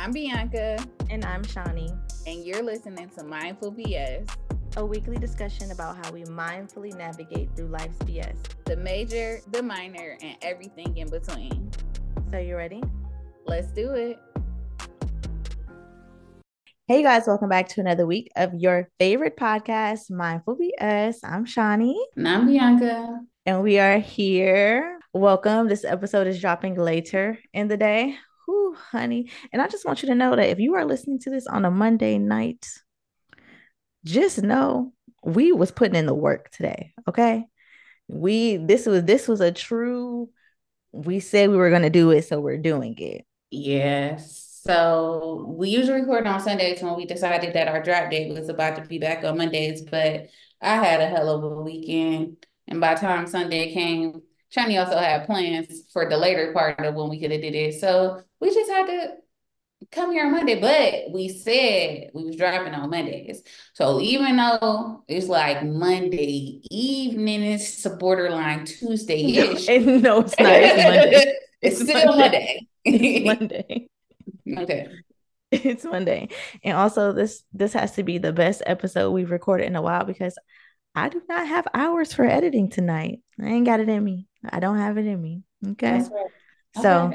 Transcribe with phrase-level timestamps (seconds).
[0.00, 0.78] I'm Bianca.
[1.10, 1.92] And I'm Shawnee.
[2.24, 4.30] And you're listening to Mindful BS,
[4.76, 8.36] a weekly discussion about how we mindfully navigate through life's BS.
[8.64, 11.72] The major, the minor, and everything in between.
[12.30, 12.80] So, you ready?
[13.46, 14.20] Let's do it.
[16.86, 21.16] Hey guys, welcome back to another week of your favorite podcast, Mindful BS.
[21.24, 22.06] I'm Shawnee.
[22.16, 23.18] And I'm Bianca.
[23.46, 25.00] And we are here.
[25.12, 25.66] Welcome.
[25.66, 28.16] This episode is dropping later in the day.
[28.48, 29.30] Whew, honey.
[29.52, 31.66] And I just want you to know that if you are listening to this on
[31.66, 32.66] a Monday night,
[34.06, 36.94] just know we was putting in the work today.
[37.06, 37.44] Okay.
[38.08, 40.30] We this was this was a true
[40.92, 43.26] we said we were gonna do it, so we're doing it.
[43.50, 44.62] Yes.
[44.64, 48.76] So we usually record on Sundays when we decided that our drop date was about
[48.76, 50.28] to be back on Mondays, but
[50.62, 52.46] I had a hell of a weekend.
[52.66, 54.22] And by the time Sunday came,
[54.54, 57.80] Shani also had plans for the later part of when we could have did it.
[57.80, 59.14] So we just had to
[59.92, 63.42] come here on Monday, but we said we was dropping on Mondays.
[63.74, 69.68] So even though it's like Monday evening, it's a borderline Tuesday-ish.
[70.02, 70.52] no, it's not.
[70.52, 71.34] It's Monday.
[71.62, 72.68] it's, it's still Monday.
[72.84, 73.24] Monday.
[73.24, 73.88] it's Monday.
[74.58, 74.88] Okay.
[75.50, 76.28] It's Monday.
[76.62, 80.04] And also this this has to be the best episode we've recorded in a while
[80.04, 80.38] because
[80.94, 83.20] I do not have hours for editing tonight.
[83.40, 84.26] I ain't got it in me.
[84.48, 85.42] I don't have it in me.
[85.72, 85.98] Okay.
[85.98, 86.10] Right.
[86.82, 87.12] So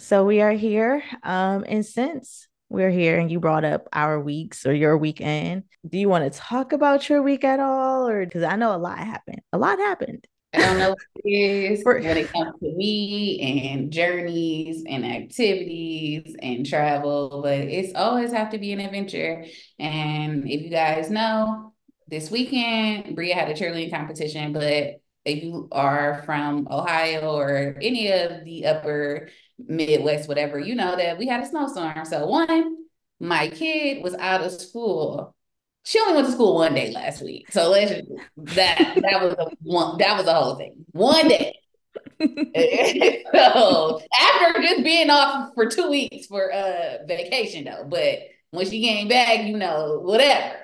[0.00, 1.02] so we are here.
[1.22, 5.98] Um, and since we're here and you brought up our weeks or your weekend, do
[5.98, 8.08] you want to talk about your week at all?
[8.08, 9.40] Or because I know a lot happened.
[9.52, 10.26] A lot happened.
[10.54, 16.34] I don't know what it is when it comes to me and journeys and activities
[16.40, 19.44] and travel, but it's always have to be an adventure.
[19.78, 21.74] And if you guys know,
[22.08, 28.10] this weekend Bria had a cheerleading competition, but if you are from Ohio or any
[28.10, 32.04] of the upper Midwest, whatever, you know that we had a snowstorm.
[32.04, 32.76] So one,
[33.20, 35.34] my kid was out of school
[35.88, 37.50] she only went to school one day last week.
[37.50, 37.90] So let's
[38.36, 40.84] that that was a one that was the whole thing.
[40.92, 41.54] One day.
[43.32, 48.18] so after just being off for two weeks for uh vacation though, but
[48.50, 50.56] when she came back, you know, whatever.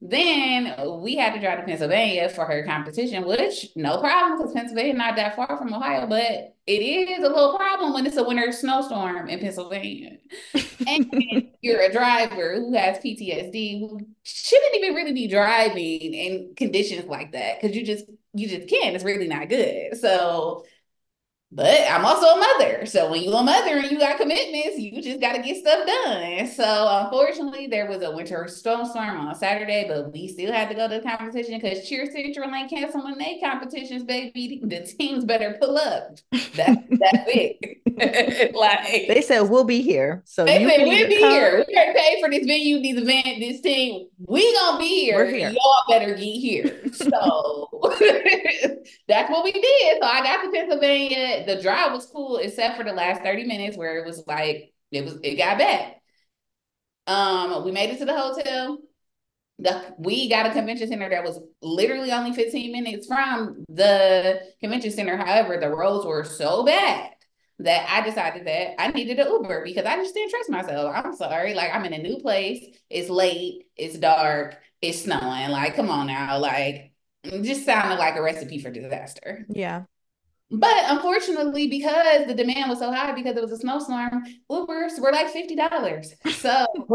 [0.00, 4.94] Then we had to drive to Pennsylvania for her competition, which no problem because Pennsylvania
[4.94, 8.50] not that far from Ohio, but it is a little problem when it's a winter
[8.52, 10.18] snowstorm in Pennsylvania.
[10.86, 17.06] and you're a driver who has PTSD who shouldn't even really be driving in conditions
[17.06, 18.94] like that because you just you just can't.
[18.94, 19.96] It's really not good.
[19.98, 20.64] So
[21.50, 22.84] but I'm also a mother.
[22.86, 25.86] So when you're a mother and you got commitments, you just got to get stuff
[25.86, 26.46] done.
[26.46, 30.88] So unfortunately, there was a winter snowstorm on Saturday, but we still had to go
[30.88, 34.60] to the competition because Cheer Central ain't canceling their competitions, baby.
[34.62, 36.18] The teams better pull up.
[36.56, 37.78] That, that's it.
[38.54, 40.22] like they said, we'll be here.
[40.24, 41.30] So they said we'll be come.
[41.30, 41.64] here.
[41.66, 44.08] We gotta pay for this venue, this event, this team.
[44.26, 45.26] We gonna be here.
[45.26, 45.50] here.
[45.50, 46.92] Y'all better get here.
[46.92, 47.68] So
[49.08, 49.98] that's what we did.
[50.00, 53.76] So I got to Pennsylvania the drive was cool except for the last 30 minutes
[53.76, 55.94] where it was like it was it got bad.
[57.06, 58.78] Um, we made it to the hotel.
[59.60, 64.92] The, we got a convention center that was literally only 15 minutes from the convention
[64.92, 65.16] center.
[65.16, 67.10] However, the roads were so bad
[67.58, 70.92] that I decided that I needed an Uber because I just didn't trust myself.
[70.94, 71.54] I'm sorry.
[71.54, 72.64] Like I'm in a new place.
[72.88, 73.66] It's late.
[73.76, 74.56] It's dark.
[74.80, 75.50] It's snowing.
[75.50, 76.38] Like, come on now.
[76.38, 76.92] Like,
[77.24, 79.44] just sounded like a recipe for disaster.
[79.48, 79.84] Yeah.
[80.50, 85.12] But unfortunately, because the demand was so high because it was a snowstorm, Ubers were
[85.12, 86.14] like fifty dollars.
[86.36, 86.66] So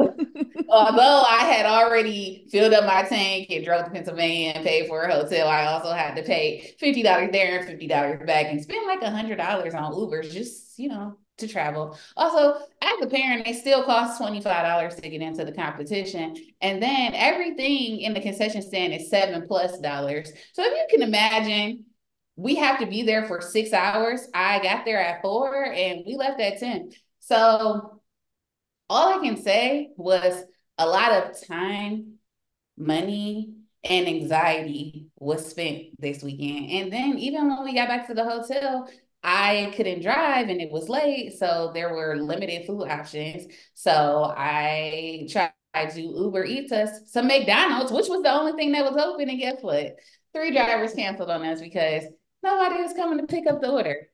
[0.69, 5.03] although I had already filled up my tank and drove to Pennsylvania and paid for
[5.03, 8.61] a hotel, I also had to pay fifty dollars there and fifty dollars back and
[8.61, 11.97] spend like hundred dollars on Ubers just you know to travel.
[12.17, 16.35] Also, as a parent, it still costs $25 to get into the competition.
[16.61, 20.31] And then everything in the concession stand is seven plus dollars.
[20.53, 21.85] So if you can imagine,
[22.35, 24.27] we have to be there for six hours.
[24.33, 26.91] I got there at four and we left at 10.
[27.19, 28.01] So
[28.89, 30.43] all I can say was
[30.77, 32.13] a lot of time,
[32.77, 33.53] money,
[33.83, 36.71] and anxiety was spent this weekend.
[36.71, 38.89] And then even when we got back to the hotel,
[39.21, 41.33] I couldn't drive and it was late.
[41.33, 43.51] So there were limited food options.
[43.73, 45.53] So I tried
[45.91, 49.29] to Uber Eats us some McDonald's, which was the only thing that was open.
[49.29, 49.95] And guess what?
[50.33, 52.03] Three drivers canceled on us because
[52.43, 54.07] nobody was coming to pick up the order.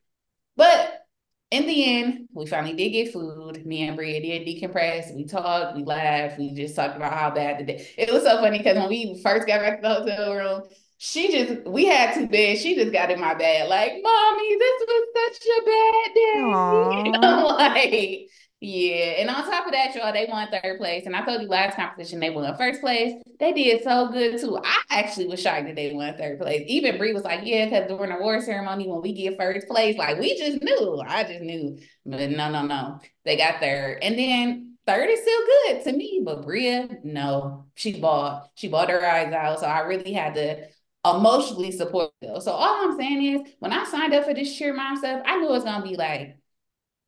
[0.55, 1.05] But
[1.51, 3.65] in the end, we finally did get food.
[3.65, 5.15] Me and Bria did decompress.
[5.15, 7.87] We talked, we laughed, we just talked about how bad the day.
[7.97, 10.61] It was so funny because when we first got back to the hotel room,
[10.97, 12.61] she just we had two beds.
[12.61, 17.43] She just got in my bed like, "Mommy, this was such a bad day." I'm
[17.45, 18.29] like,
[18.61, 21.05] yeah, and on top of that, y'all, they won third place.
[21.05, 23.13] And I told you last competition they won first place.
[23.39, 24.59] They did so good too.
[24.61, 26.63] I actually was shocked that they won third place.
[26.67, 29.97] Even Bree was like, "Yeah, because during the award ceremony, when we get first place,
[29.97, 31.01] like we just knew.
[31.07, 35.41] I just knew." But no, no, no, they got third, and then third is still
[35.45, 36.21] good to me.
[36.25, 39.61] But Bria, no, she bought she bought her eyes out.
[39.61, 40.67] So I really had to
[41.05, 42.41] emotionally support them.
[42.41, 45.37] So all I'm saying is, when I signed up for this cheer mom stuff, I
[45.37, 46.37] knew it was gonna be like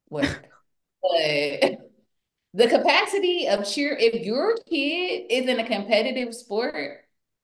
[0.09, 0.50] work
[1.01, 1.91] but
[2.53, 6.99] the capacity of cheer, if your kid is in a competitive sport,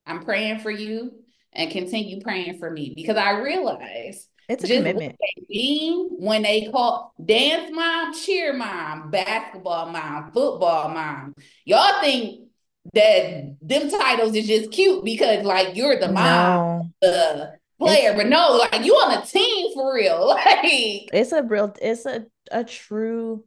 [0.06, 1.12] I'm praying for you
[1.54, 5.18] and continue praying for me because I realize it's a commitment.
[5.50, 11.34] Being when they call dance mom, cheer mom, basketball mom, football mom,
[11.66, 12.48] y'all think
[12.94, 16.92] that them titles is just cute because like you're the mom, no.
[17.02, 20.38] the player, it's, but no, like you on a team for real.
[20.46, 23.44] Like it's a real, it's a a true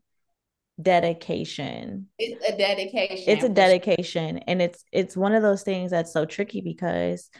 [0.82, 2.08] dedication.
[2.18, 3.24] It's a dedication.
[3.26, 4.38] It's a dedication.
[4.38, 7.30] And it's it's one of those things that's so tricky because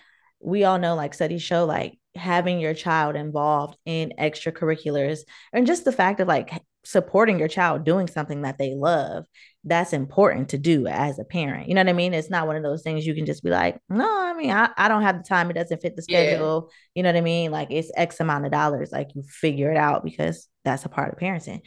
[0.40, 5.20] we all know like studies show like having your child involved in extracurriculars
[5.52, 6.50] and just the fact of like
[6.82, 9.26] supporting your child doing something that they love
[9.64, 12.56] that's important to do as a parent you know what i mean it's not one
[12.56, 15.18] of those things you can just be like no i mean i, I don't have
[15.18, 16.76] the time it doesn't fit the schedule yeah.
[16.94, 19.76] you know what i mean like it's x amount of dollars like you figure it
[19.76, 21.60] out because that's a part of parenting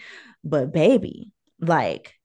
[0.43, 2.15] but baby like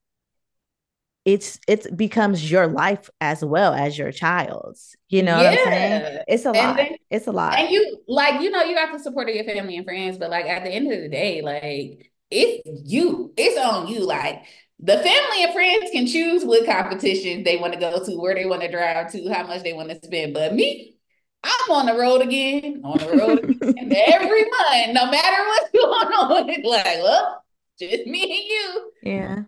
[1.25, 4.97] it's it's becomes your life as well as your child's.
[5.09, 5.51] You know yeah.
[5.51, 6.19] what I'm saying?
[6.27, 6.77] It's a and lot.
[6.77, 7.59] Then, it's a lot.
[7.59, 10.31] And you like, you know, you got the support of your family and friends, but
[10.31, 13.33] like at the end of the day, like it's you.
[13.37, 14.07] It's on you.
[14.07, 14.43] Like
[14.79, 18.47] the family and friends can choose what competitions they want to go to, where they
[18.47, 20.33] want to drive to, how much they want to spend.
[20.33, 20.97] But me,
[21.45, 26.13] I'm on the road again, on the road again, every month, no matter what's going
[26.15, 26.49] on.
[26.49, 27.45] It's like, well,
[27.91, 28.93] just me and you.
[29.03, 29.43] Yeah.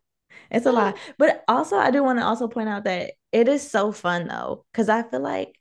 [0.51, 0.97] It's a lot.
[1.19, 4.65] But also I do want to also point out that it is so fun though,
[4.73, 5.55] because I feel like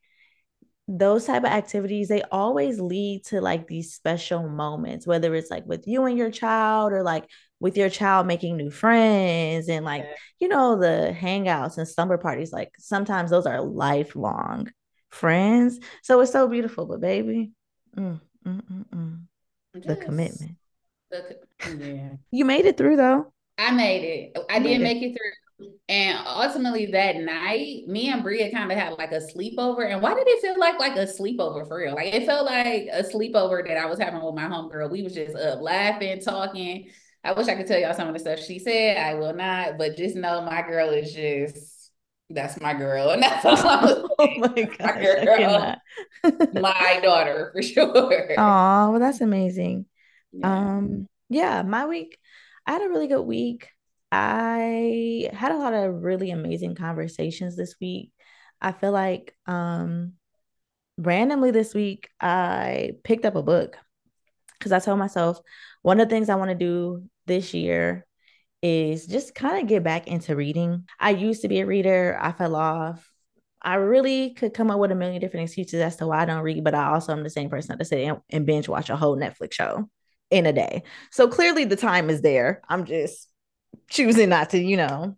[0.91, 5.63] those type of activities they always lead to like these special moments whether it's like
[5.67, 7.25] with you and your child or like
[7.59, 10.03] with your child making new friends and like
[10.39, 14.67] you know the hangouts and slumber parties like sometimes those are lifelong
[15.11, 17.51] friends so it's so beautiful but baby
[17.95, 19.19] mm, mm, mm, mm.
[19.85, 20.55] the commitment
[21.09, 21.37] the,
[21.79, 22.09] yeah.
[22.31, 23.31] You made it through though.
[23.57, 24.37] I made it.
[24.49, 25.69] I didn't make it through.
[25.89, 29.91] And ultimately that night, me and Bria kind of had like a sleepover.
[29.91, 31.95] And why did it feel like like a sleepover for real?
[31.95, 34.89] Like it felt like a sleepover that I was having with my homegirl.
[34.89, 36.89] We was just up laughing, talking.
[37.23, 38.97] I wish I could tell y'all some of the stuff she said.
[38.97, 41.91] I will not, but just know my girl is just
[42.29, 43.09] that's my girl.
[43.09, 45.75] And that's all I'm oh my, gosh, my girl.
[46.53, 48.35] my daughter for sure.
[48.37, 49.85] Oh, well, that's amazing.
[50.43, 52.17] Um, yeah, my week,
[52.65, 53.69] I had a really good week.
[54.11, 58.11] I had a lot of really amazing conversations this week.
[58.61, 60.13] I feel like um
[60.97, 63.77] randomly this week I picked up a book
[64.57, 65.39] because I told myself
[65.81, 68.05] one of the things I want to do this year
[68.61, 70.85] is just kind of get back into reading.
[70.99, 73.09] I used to be a reader, I fell off.
[73.61, 76.43] I really could come up with a million different excuses as to why I don't
[76.43, 79.17] read, but I also am the same person that sit and binge watch a whole
[79.17, 79.89] Netflix show
[80.31, 80.83] in a day.
[81.11, 82.61] So clearly the time is there.
[82.69, 83.27] I'm just
[83.89, 85.17] choosing not to, you know,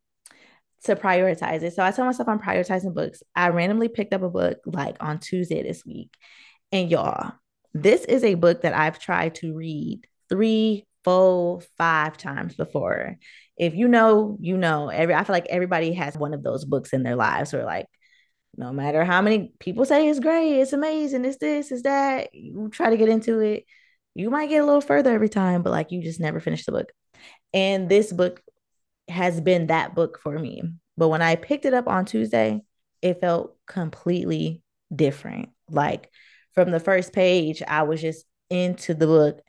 [0.85, 1.73] to prioritize it.
[1.73, 3.21] So I tell myself I'm prioritizing books.
[3.35, 6.11] I randomly picked up a book like on Tuesday this week.
[6.71, 7.33] And y'all,
[7.73, 13.17] this is a book that I've tried to read three, four, five times before.
[13.57, 14.89] If you know, you know.
[14.89, 17.87] Every I feel like everybody has one of those books in their lives where like
[18.57, 22.69] no matter how many people say it's great, it's amazing, it's this, it's that, you
[22.69, 23.65] try to get into it
[24.13, 26.71] you might get a little further every time, but like you just never finish the
[26.71, 26.91] book.
[27.53, 28.41] And this book
[29.07, 30.63] has been that book for me.
[30.97, 32.61] But when I picked it up on Tuesday,
[33.01, 34.61] it felt completely
[34.93, 35.49] different.
[35.69, 36.09] Like
[36.53, 39.41] from the first page, I was just into the book.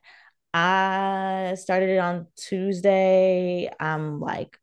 [0.55, 3.71] I started it on Tuesday.
[3.81, 4.59] I'm like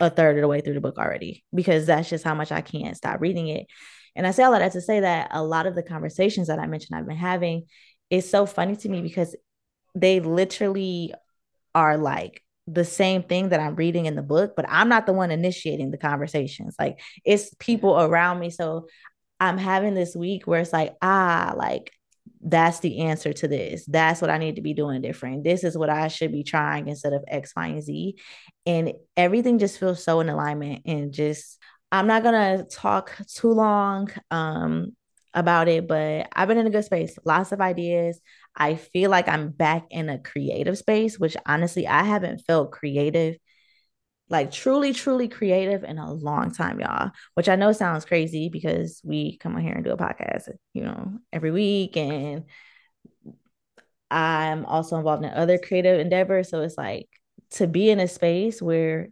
[0.00, 2.60] a third of the way through the book already because that's just how much I
[2.60, 3.66] can't stop reading it.
[4.14, 6.66] And I say all that to say that a lot of the conversations that I
[6.66, 7.66] mentioned I've been having
[8.10, 9.34] is so funny to me because
[9.94, 11.12] they literally
[11.74, 15.12] are like the same thing that I'm reading in the book, but I'm not the
[15.12, 16.74] one initiating the conversations.
[16.78, 18.50] Like it's people around me.
[18.50, 18.88] So
[19.38, 21.92] I'm having this week where it's like, ah, like
[22.40, 23.84] that's the answer to this.
[23.86, 25.44] That's what I need to be doing different.
[25.44, 28.16] This is what I should be trying instead of X, Y, and Z.
[28.64, 31.58] And everything just feels so in alignment and just
[31.92, 34.96] I'm not gonna talk too long um
[35.34, 38.20] about it, but I've been in a good space, lots of ideas.
[38.56, 43.36] I feel like I'm back in a creative space, which honestly, I haven't felt creative,
[44.28, 47.10] like truly, truly creative in a long time, y'all.
[47.34, 50.84] Which I know sounds crazy because we come on here and do a podcast, you
[50.84, 51.96] know, every week.
[51.96, 52.44] And
[54.10, 56.48] I'm also involved in other creative endeavors.
[56.48, 57.08] So it's like
[57.52, 59.08] to be in a space where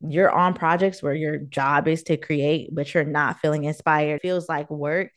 [0.00, 4.48] you're on projects where your job is to create, but you're not feeling inspired, feels
[4.48, 5.10] like work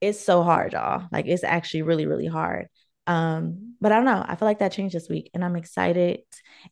[0.00, 1.06] it's so hard, y'all.
[1.10, 2.68] Like it's actually really, really hard.
[3.06, 4.24] Um, but I don't know.
[4.26, 6.20] I feel like that changed this week, and I'm excited.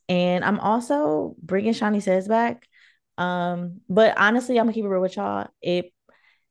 [0.09, 2.67] And I'm also bringing Shawnee Says back.
[3.19, 5.49] Um, but honestly, I'm gonna keep it real with y'all.
[5.63, 5.93] It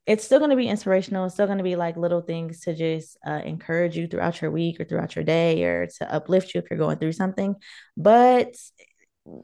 [0.06, 1.26] it's still gonna be inspirational.
[1.26, 4.80] It's still gonna be like little things to just uh, encourage you throughout your week
[4.80, 7.54] or throughout your day, or to uplift you if you're going through something.
[7.96, 8.54] But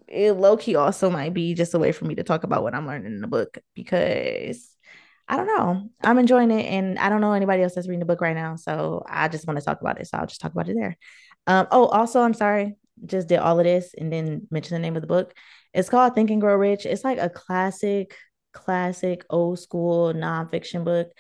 [0.09, 2.75] it low key also might be just a way for me to talk about what
[2.75, 4.69] I'm learning in the book because
[5.29, 5.89] I don't know.
[6.03, 8.57] I'm enjoying it, and I don't know anybody else that's reading the book right now,
[8.57, 10.07] so I just want to talk about it.
[10.09, 10.97] So I'll just talk about it there.
[11.47, 14.97] Um, oh, also, I'm sorry, just did all of this and then mention the name
[14.97, 15.33] of the book.
[15.73, 16.87] It's called Think and Grow Rich.
[16.87, 18.17] It's like a classic,
[18.53, 21.11] classic, old school nonfiction book.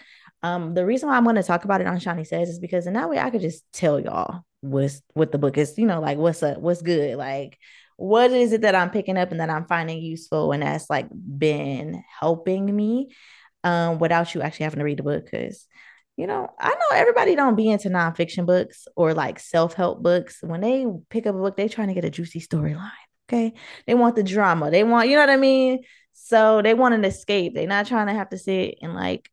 [0.42, 2.86] Um, the reason why I'm going to talk about it on Shani Says is because
[2.86, 6.00] in that way I could just tell y'all what's what the book is, you know,
[6.00, 7.58] like what's up, what's good, like
[8.02, 11.06] what is it that I'm picking up and that I'm finding useful and that's like
[11.12, 13.14] been helping me
[13.62, 15.24] um, without you actually having to read the book.
[15.24, 15.68] Because,
[16.16, 20.38] you know, I know everybody don't be into nonfiction books or like self help books.
[20.40, 22.90] When they pick up a book, they trying to get a juicy storyline.
[23.28, 23.54] Okay,
[23.86, 24.72] they want the drama.
[24.72, 25.84] They want, you know what I mean.
[26.12, 27.54] So they want an escape.
[27.54, 29.30] They're not trying to have to sit and like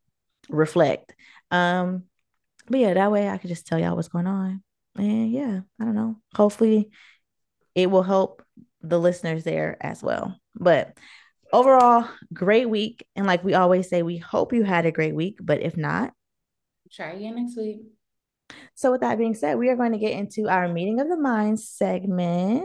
[0.48, 1.12] reflect.
[1.50, 2.04] Um,
[2.68, 4.62] but yeah, that way I could just tell y'all what's going on.
[4.96, 6.20] And yeah, I don't know.
[6.36, 6.90] Hopefully,
[7.74, 8.44] it will help
[8.82, 10.36] the listeners there as well.
[10.54, 10.96] But
[11.52, 13.06] overall, great week.
[13.16, 15.38] And like we always say, we hope you had a great week.
[15.40, 16.12] But if not,
[16.92, 17.80] try again next week.
[18.74, 21.16] So, with that being said, we are going to get into our meeting of the
[21.16, 22.64] minds segment.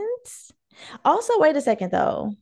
[1.03, 2.33] Also, wait a second though.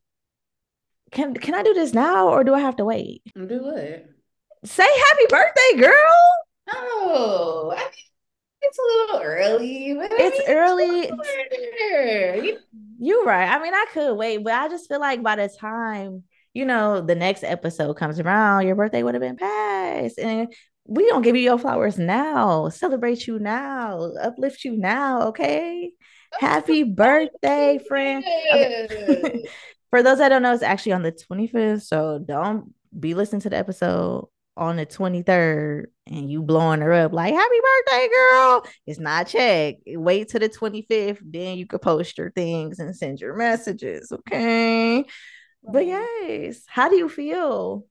[1.11, 3.21] Can can I do this now or do I have to wait?
[3.35, 4.09] Do it.
[4.65, 6.33] Say happy birthday, girl.
[6.69, 7.91] Oh, I mean,
[8.61, 9.91] it's a little early.
[9.99, 11.11] it's early.
[13.03, 13.49] You're right.
[13.49, 17.01] I mean, I could wait, but I just feel like by the time you know
[17.01, 20.53] the next episode comes around, your birthday would have been past, and
[20.85, 22.69] we don't give you your flowers now.
[22.69, 24.11] Celebrate you now.
[24.21, 25.27] Uplift you now.
[25.27, 25.91] Okay.
[26.39, 28.23] Happy birthday, friend.
[28.53, 29.43] Okay.
[29.89, 31.83] For those that don't know, it's actually on the 25th.
[31.83, 37.13] So don't be listening to the episode on the 23rd and you blowing her up
[37.13, 37.55] like happy
[37.85, 38.65] birthday girl.
[38.85, 39.75] It's not check.
[39.87, 45.05] Wait till the 25th then you could post your things and send your messages okay?
[45.63, 46.63] But yes.
[46.67, 47.85] How do you feel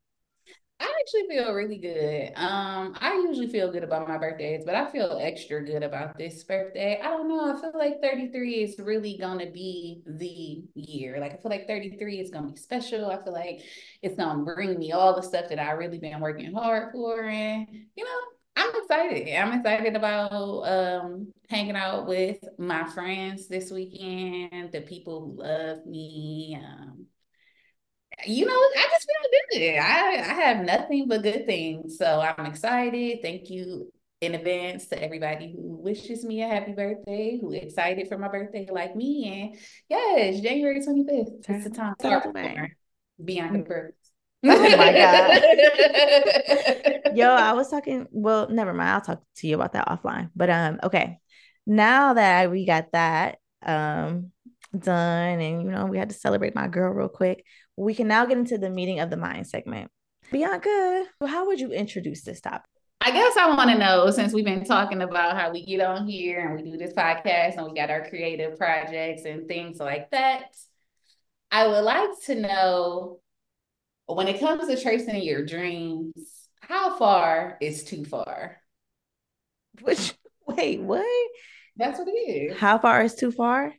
[0.83, 2.33] I actually feel really good.
[2.35, 6.43] Um, I usually feel good about my birthdays, but I feel extra good about this
[6.43, 7.01] birthday.
[7.01, 7.55] I don't know.
[7.57, 11.21] I feel like 33 is really gonna be the year.
[11.21, 13.11] Like I feel like 33 is gonna be special.
[13.11, 13.61] I feel like
[14.03, 17.23] it's gonna bring me all the stuff that I really been working hard for.
[17.23, 18.21] And you know,
[18.57, 19.37] I'm excited.
[19.37, 25.87] I'm excited about um, hanging out with my friends this weekend, the people who love
[25.87, 26.61] me.
[26.61, 27.07] Um,
[28.27, 29.79] you know, I just feel good.
[29.79, 31.99] I, I have nothing but good things.
[31.99, 33.21] So I'm excited.
[33.23, 38.17] Thank you in advance to everybody who wishes me a happy birthday, who excited for
[38.17, 39.53] my birthday like me.
[39.53, 41.49] And yes, January 25th.
[41.49, 42.33] It's the time to start
[43.23, 43.67] Bianca mm.
[43.67, 44.11] Brooks.
[44.45, 45.43] oh my god.
[47.17, 48.07] Yo, I was talking.
[48.11, 48.91] Well, never mind.
[48.91, 50.31] I'll talk to you about that offline.
[50.35, 51.19] But um, okay.
[51.67, 54.33] Now that we got that um
[54.79, 57.45] done and you know we had to celebrate my girl real quick
[57.77, 59.91] we can now get into the meeting of the mind segment.
[60.31, 62.69] Bianca, how would you introduce this topic?
[63.01, 66.07] I guess I want to know since we've been talking about how we get on
[66.07, 70.11] here and we do this podcast and we got our creative projects and things like
[70.13, 70.45] that.
[71.51, 73.21] I would like to know
[74.07, 76.13] when it comes to tracing your dreams,
[76.61, 78.59] how far is too far?
[79.81, 80.15] Which
[80.47, 81.31] wait, what?
[81.77, 82.59] That's what it is.
[82.59, 83.75] How far is too far?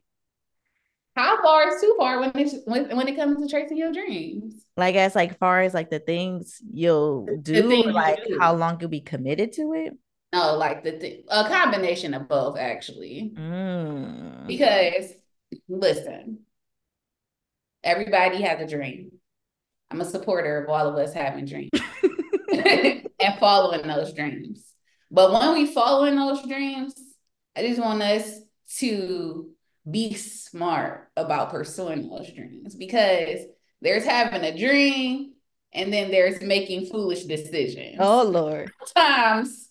[1.15, 4.65] How far is too far when it when, when it comes to tracing your dreams?
[4.75, 8.39] Like as like far as like the things you'll do, thing or you like do.
[8.39, 9.93] how long you'll be committed to it.
[10.33, 13.33] No, like the th- a combination of both actually.
[13.37, 14.47] Mm.
[14.47, 15.11] Because
[15.67, 16.39] listen,
[17.83, 19.11] everybody has a dream.
[19.91, 21.69] I'm a supporter of all of us having dreams
[22.51, 24.73] and following those dreams.
[25.11, 26.95] But when we follow in those dreams,
[27.55, 28.39] I just want us
[28.79, 29.52] to
[29.89, 33.41] be smart about pursuing those dreams because
[33.81, 35.33] there's having a dream
[35.73, 37.97] and then there's making foolish decisions.
[37.99, 38.71] Oh Lord.
[38.85, 39.69] Sometimes,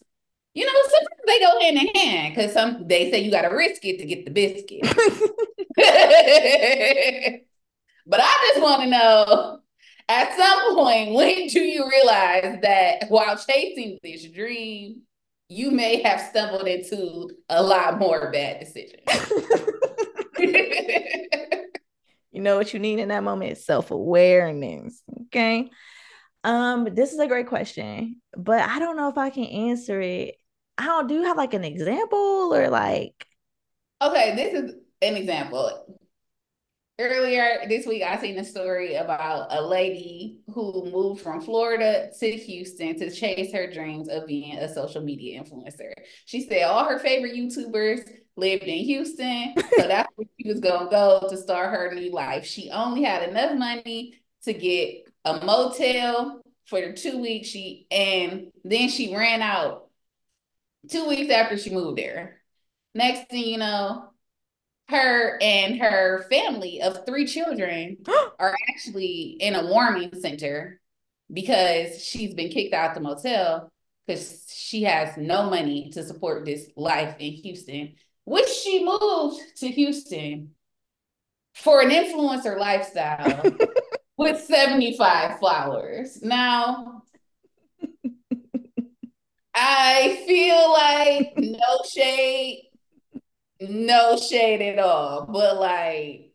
[0.55, 3.85] you know, sometimes they go hand in hand because some they say you gotta risk
[3.85, 4.83] it to get the biscuit.
[8.07, 9.59] but I just want to know
[10.09, 15.03] at some point, when do you realize that while chasing this dream,
[15.49, 19.03] you may have stumbled into a lot more bad decisions?
[22.33, 23.53] You know what you need in that moment?
[23.53, 25.03] Is self-awareness.
[25.27, 25.71] Okay.
[26.45, 30.37] Um, this is a great question, but I don't know if I can answer it.
[30.79, 33.27] I don't do you have like an example or like
[34.01, 35.99] okay, this is an example.
[36.99, 42.31] Earlier this week, I seen a story about a lady who moved from Florida to
[42.31, 45.93] Houston to chase her dreams of being a social media influencer.
[46.27, 50.91] She said all her favorite YouTubers lived in Houston, so that's where she was gonna
[50.91, 52.47] go to start her new life.
[52.47, 57.49] She only had enough money to get a motel for the two weeks.
[57.49, 59.89] She and then she ran out
[60.91, 62.41] two weeks after she moved there.
[62.95, 64.11] Next thing you know,
[64.89, 67.99] her and her family of three children
[68.39, 70.81] are actually in a warming center
[71.33, 73.71] because she's been kicked out the motel
[74.07, 79.69] because she has no money to support this life in Houston, which she moved to
[79.69, 80.55] Houston
[81.55, 83.43] for an influencer lifestyle
[84.17, 86.23] with 75 followers.
[86.23, 87.03] Now,
[89.55, 92.71] I feel like no shade,
[93.61, 96.33] no shade at all, but like,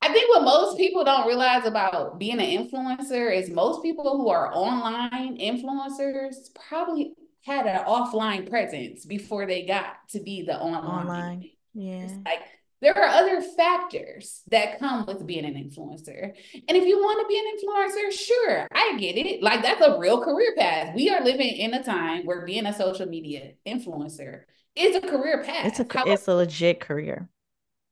[0.00, 4.28] I think what most people don't realize about being an influencer is most people who
[4.28, 6.36] are online influencers
[6.68, 7.14] probably
[7.48, 10.84] had an offline presence before they got to be the online.
[10.84, 11.50] online.
[11.74, 12.02] Yeah.
[12.02, 12.42] It's like
[12.80, 16.32] there are other factors that come with being an influencer.
[16.54, 19.42] And if you want to be an influencer, sure, I get it.
[19.42, 20.94] Like that's a real career path.
[20.94, 24.42] We are living in a time where being a social media influencer
[24.76, 25.66] is a career path.
[25.66, 27.28] It's a However, it's a legit career.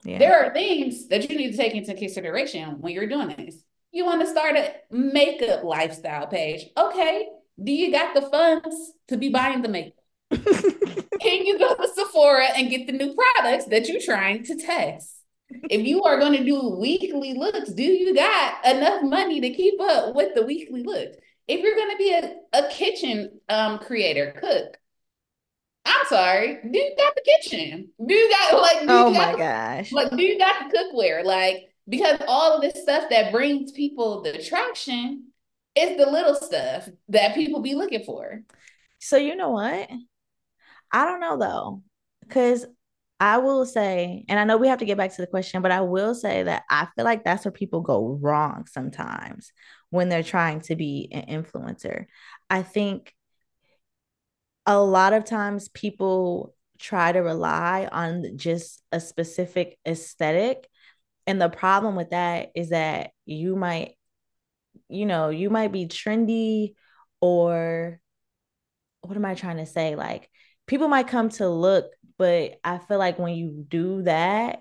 [0.04, 0.18] Yeah.
[0.18, 3.56] there are things that you need to take into consideration when you're doing this.
[3.90, 6.66] You want to start a makeup lifestyle page.
[6.76, 7.28] Okay.
[7.62, 9.94] Do you got the funds to be buying the makeup?
[10.30, 15.14] Can you go to Sephora and get the new products that you're trying to test?
[15.48, 19.80] If you are going to do weekly looks, do you got enough money to keep
[19.80, 21.16] up with the weekly looks?
[21.48, 24.76] If you're going to be a, a kitchen um, creator, cook,
[25.84, 27.90] I'm sorry, do you got the kitchen?
[28.04, 29.92] Do you got like do oh you got my gosh.
[29.92, 31.24] like, do you got the cookware?
[31.24, 35.28] Like, because all of this stuff that brings people the traction
[35.76, 38.42] is the little stuff that people be looking for.
[38.98, 39.90] So you know what?
[40.92, 41.82] I don't know though,
[42.20, 42.66] because
[43.18, 45.72] I will say, and I know we have to get back to the question, but
[45.72, 49.52] I will say that I feel like that's where people go wrong sometimes
[49.90, 52.06] when they're trying to be an influencer.
[52.50, 53.14] I think
[54.66, 60.68] a lot of times people try to rely on just a specific aesthetic.
[61.26, 63.95] And the problem with that is that you might,
[64.88, 66.74] you know, you might be trendy
[67.20, 68.00] or
[69.02, 69.94] what am I trying to say?
[69.94, 70.30] Like
[70.66, 71.86] people might come to look,
[72.18, 74.60] but I feel like when you do that,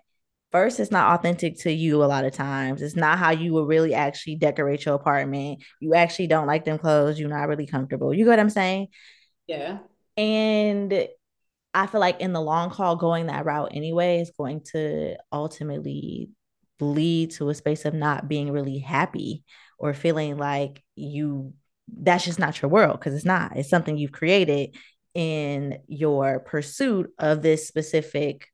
[0.52, 2.82] first, it's not authentic to you a lot of times.
[2.82, 5.64] It's not how you would really actually decorate your apartment.
[5.80, 7.20] You actually don't like them clothes.
[7.20, 8.14] You're not really comfortable.
[8.14, 8.88] You get what I'm saying?
[9.48, 9.80] Yeah.
[10.16, 11.08] And
[11.74, 16.30] I feel like in the long haul, going that route anyway is going to ultimately
[16.80, 19.44] lead to a space of not being really happy
[19.78, 21.54] or feeling like you
[21.88, 23.56] that's just not your world because it's not.
[23.56, 24.76] It's something you've created
[25.14, 28.48] in your pursuit of this specific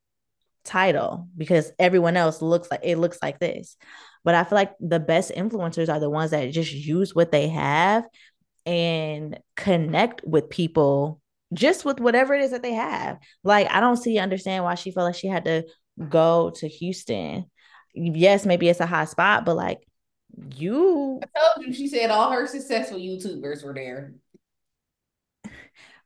[0.64, 3.78] title because everyone else looks like it looks like this.
[4.24, 7.48] But I feel like the best influencers are the ones that just use what they
[7.50, 8.06] have
[8.66, 11.20] and connect with people
[11.54, 13.18] just with whatever it is that they have.
[13.44, 15.66] Like, I don't see understand why she felt like she had to
[16.10, 17.46] go to Houston.
[17.94, 19.80] Yes, maybe it's a hot spot, but like
[20.56, 24.14] you I told you she said all her successful YouTubers were there.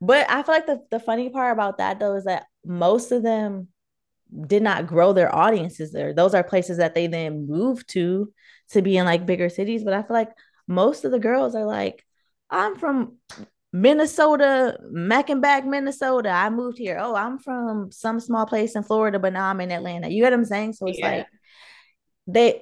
[0.02, 3.24] But I feel like the, the funny part about that though is that most of
[3.24, 3.70] them
[4.48, 6.14] did not grow their audiences there.
[6.14, 8.32] Those are places that they then moved to
[8.72, 9.84] to be in like bigger cities.
[9.84, 10.32] But I feel like
[10.68, 12.04] most of the girls are like,
[12.50, 13.18] I'm from
[13.72, 16.30] Minnesota, Mackenbach, Minnesota.
[16.30, 16.98] I moved here.
[17.00, 20.10] Oh, I'm from some small place in Florida, but now I'm in Atlanta.
[20.10, 20.74] You get what I'm saying?
[20.74, 21.10] So it's yeah.
[21.10, 21.28] like
[22.28, 22.62] they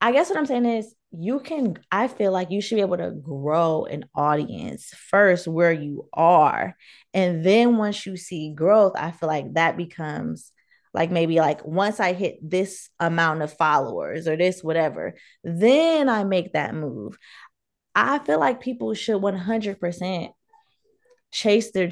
[0.00, 2.96] I guess what I'm saying is you can I feel like you should be able
[2.96, 6.76] to grow an audience first where you are.
[7.12, 10.52] And then once you see growth, I feel like that becomes
[10.92, 16.24] like maybe like once I hit this amount of followers or this whatever, then I
[16.24, 17.18] make that move.
[17.94, 20.30] I feel like people should 100%
[21.32, 21.90] chase their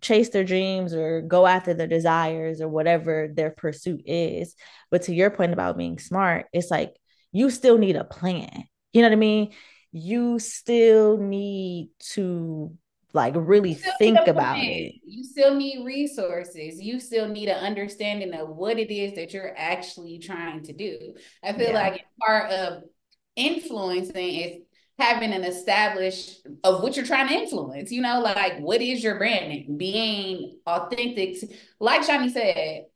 [0.00, 4.54] chase their dreams or go after their desires or whatever their pursuit is.
[4.90, 6.96] But to your point about being smart, it's like
[7.38, 8.66] you still need a plan.
[8.92, 9.52] You know what I mean?
[9.92, 12.76] You still need to
[13.14, 14.94] like really think about it.
[15.04, 16.80] You still need resources.
[16.80, 21.14] You still need an understanding of what it is that you're actually trying to do.
[21.42, 21.80] I feel yeah.
[21.80, 22.82] like part of
[23.36, 24.62] influencing is
[24.98, 27.92] having an established of what you're trying to influence.
[27.92, 29.76] You know, like what is your branding?
[29.78, 31.36] Being authentic.
[31.78, 32.86] Like Shani said,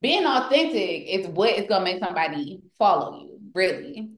[0.00, 4.10] being authentic is what is gonna make somebody follow you, really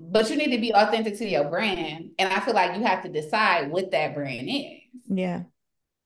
[0.00, 2.10] but you need to be authentic to your brand.
[2.18, 4.80] And I feel like you have to decide what that brand is.
[5.08, 5.44] Yeah.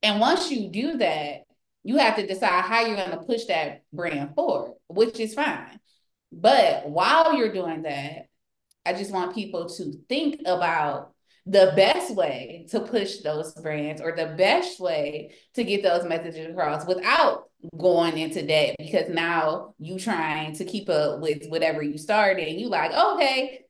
[0.03, 1.43] And once you do that,
[1.83, 5.81] you have to decide how you're going to push that brand forward, which is fine.
[6.31, 8.27] But while you're doing that,
[8.85, 11.15] I just want people to think about
[11.47, 16.51] the best way to push those brands or the best way to get those messages
[16.51, 21.99] across without going into debt because now you trying to keep up with whatever you
[21.99, 23.65] started and you like okay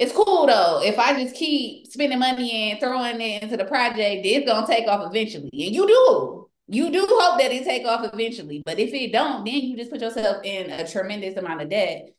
[0.00, 0.80] it's cool though.
[0.82, 4.88] If I just keep spending money and throwing it into the project, it's gonna take
[4.88, 5.50] off eventually.
[5.52, 6.48] And you do.
[6.68, 8.62] You do hope that it take off eventually.
[8.64, 12.14] But if it don't, then you just put yourself in a tremendous amount of debt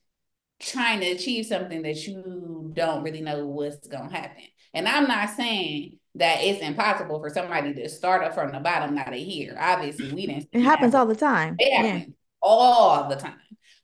[0.59, 4.43] trying to achieve something that you don't really know what's gonna happen.
[4.75, 8.95] And I'm not saying that it's impossible for somebody to start up from the bottom,
[8.95, 9.55] not a year.
[9.59, 10.49] Obviously, we didn't.
[10.51, 11.55] It happens all the time.
[11.57, 12.13] It happens yeah.
[12.41, 13.35] all the time.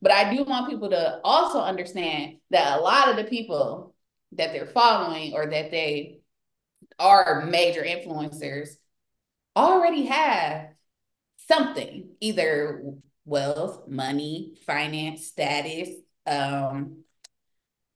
[0.01, 3.95] But I do want people to also understand that a lot of the people
[4.33, 6.19] that they're following or that they
[6.99, 8.69] are major influencers
[9.55, 10.69] already have
[11.47, 12.83] something, either
[13.25, 15.89] wealth, money, finance, status,
[16.25, 17.03] um,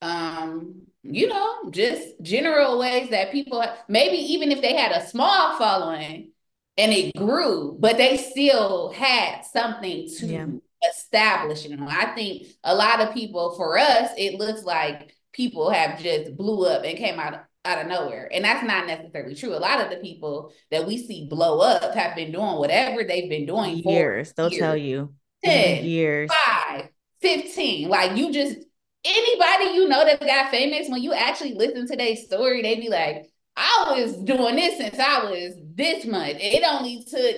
[0.02, 5.58] um, you know, just general ways that people maybe even if they had a small
[5.58, 6.32] following
[6.78, 10.46] and it grew, but they still had something to yeah
[10.90, 11.88] establishing them.
[11.88, 16.66] I think a lot of people, for us, it looks like people have just blew
[16.66, 18.28] up and came out out of nowhere.
[18.34, 19.54] And that's not necessarily true.
[19.54, 23.30] A lot of the people that we see blow up have been doing whatever they've
[23.30, 24.34] been doing years.
[24.34, 24.60] They'll years.
[24.60, 26.90] tell you 10 years, 5,
[27.22, 27.88] 15.
[27.88, 28.58] Like you just
[29.04, 32.90] anybody you know that got famous, when you actually listen to their story, they be
[32.90, 36.36] like, I was doing this since I was this much.
[36.40, 37.36] It only took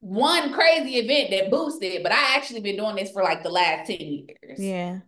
[0.00, 2.02] one crazy event that boosted, it.
[2.02, 4.58] but I actually been doing this for like the last 10 years.
[4.58, 5.00] Yeah.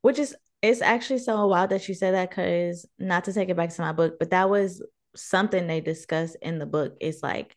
[0.00, 3.56] Which is it's actually so wild that you said that because not to take it
[3.56, 4.82] back to my book, but that was
[5.14, 6.96] something they discussed in the book.
[7.00, 7.54] It's like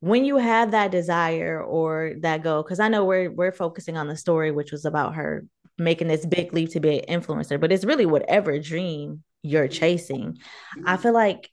[0.00, 4.08] when you have that desire or that goal, because I know we're we're focusing on
[4.08, 5.46] the story, which was about her
[5.84, 10.38] making this big leap to be an influencer, but it's really whatever dream you're chasing.
[10.86, 11.50] I feel like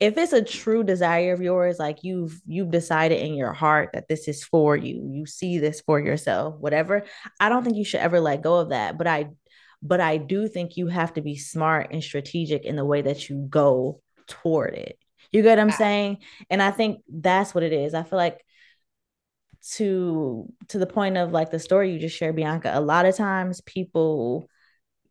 [0.00, 4.06] if it's a true desire of yours like you've you've decided in your heart that
[4.06, 7.04] this is for you you see this for yourself whatever
[7.40, 9.26] i don't think you should ever let go of that but i
[9.82, 13.28] but i do think you have to be smart and strategic in the way that
[13.28, 14.98] you go toward it.
[15.32, 16.18] You get what i'm saying?
[16.48, 17.94] And i think that's what it is.
[17.94, 18.44] I feel like
[19.60, 23.16] to to the point of like the story you just shared bianca a lot of
[23.16, 24.48] times people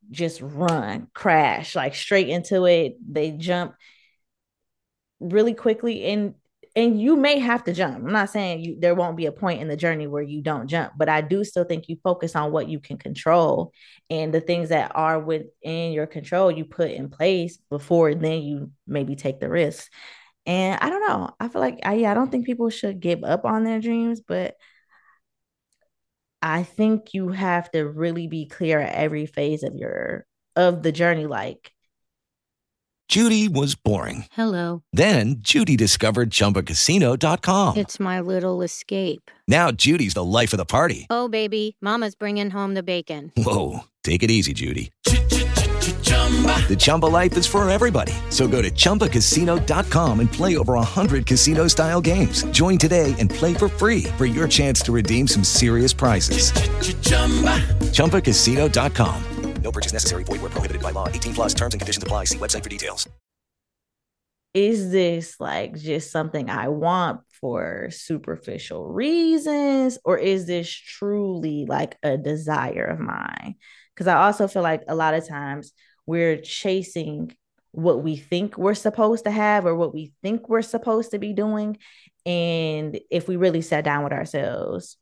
[0.09, 3.75] just run crash like straight into it they jump
[5.19, 6.33] really quickly and
[6.77, 7.95] and you may have to jump.
[7.95, 10.67] I'm not saying you there won't be a point in the journey where you don't
[10.67, 13.73] jump, but I do still think you focus on what you can control
[14.11, 18.71] and the things that are within your control you put in place before then you
[18.85, 19.91] maybe take the risk.
[20.47, 21.29] And I don't know.
[21.39, 24.21] I feel like I yeah, I don't think people should give up on their dreams,
[24.25, 24.55] but
[26.41, 30.93] I think you have to really be clear at every phase of your of the
[30.93, 31.73] journey like
[33.07, 34.25] Judy was boring.
[34.31, 34.83] Hello.
[34.91, 37.77] Then Judy discovered ChumbaCasino.com.
[37.77, 39.31] It's my little escape.
[39.47, 41.07] Now Judy's the life of the party.
[41.09, 43.31] Oh, baby, Mama's bringing home the bacon.
[43.37, 44.91] Whoa, take it easy, Judy.
[46.67, 48.11] The Chumba life is for everybody.
[48.29, 52.43] So go to ChumbaCasino.com and play over 100 casino style games.
[52.51, 56.51] Join today and play for free for your chance to redeem some serious prizes.
[57.93, 59.23] ChumbaCasino.com.
[59.61, 60.23] No purchase necessary.
[60.23, 61.07] Void where prohibited by law.
[61.09, 62.25] 18 plus terms and conditions apply.
[62.25, 63.07] See website for details.
[64.53, 71.97] Is this like just something I want for superficial reasons, or is this truly like
[72.01, 73.55] a desire of mine?
[73.93, 75.73] Because I also feel like a lot of times
[76.07, 77.35] we're chasing
[77.71, 81.33] what we think we're supposed to have or what we think we're supposed to be
[81.33, 81.77] doing.
[82.25, 84.97] And if we really sat down with ourselves,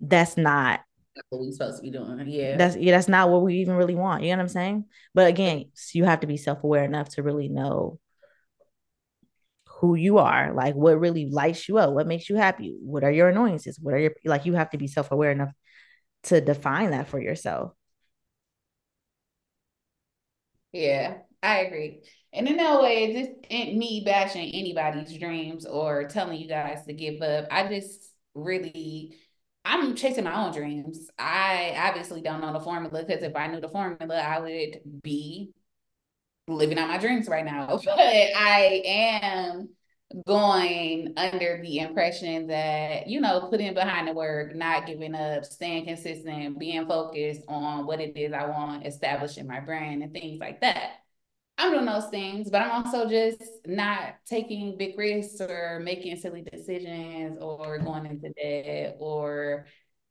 [0.00, 0.80] that's not
[1.14, 2.22] That's what we're supposed to be doing.
[2.28, 2.56] Yeah.
[2.56, 4.24] that's yeah, that's not what we even really want.
[4.24, 4.84] You know what I'm saying?
[5.14, 7.98] But again, you have to be self-aware enough to really know
[9.78, 13.10] who you are, like what really lights you up, what makes you happy, what are
[13.10, 15.52] your annoyances, what are your like you have to be self-aware enough
[16.24, 17.72] to define that for yourself.
[20.72, 22.02] Yeah, I agree.
[22.32, 26.94] And in no way, this ain't me bashing anybody's dreams or telling you guys to
[26.94, 27.46] give up.
[27.50, 29.18] I just really,
[29.64, 31.10] I'm chasing my own dreams.
[31.18, 35.52] I obviously don't know the formula because if I knew the formula, I would be
[36.48, 37.66] living out my dreams right now.
[37.84, 39.70] But I am
[40.26, 45.86] going under the impression that, you know, putting behind the work, not giving up, staying
[45.86, 50.60] consistent, being focused on what it is I want, establishing my brand and things like
[50.60, 50.92] that.
[51.58, 56.42] I'm doing those things, but I'm also just not taking big risks or making silly
[56.42, 59.66] decisions or going into debt or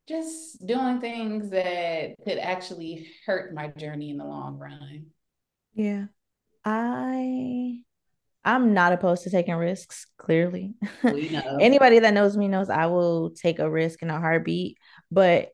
[0.08, 5.08] just doing things that could actually hurt my journey in the long run.
[5.74, 6.06] Yeah.
[6.64, 7.82] I
[8.44, 10.74] I'm not opposed to taking risks, clearly.
[11.04, 11.58] Know.
[11.62, 14.78] Anybody that knows me knows I will take a risk in a heartbeat,
[15.12, 15.50] but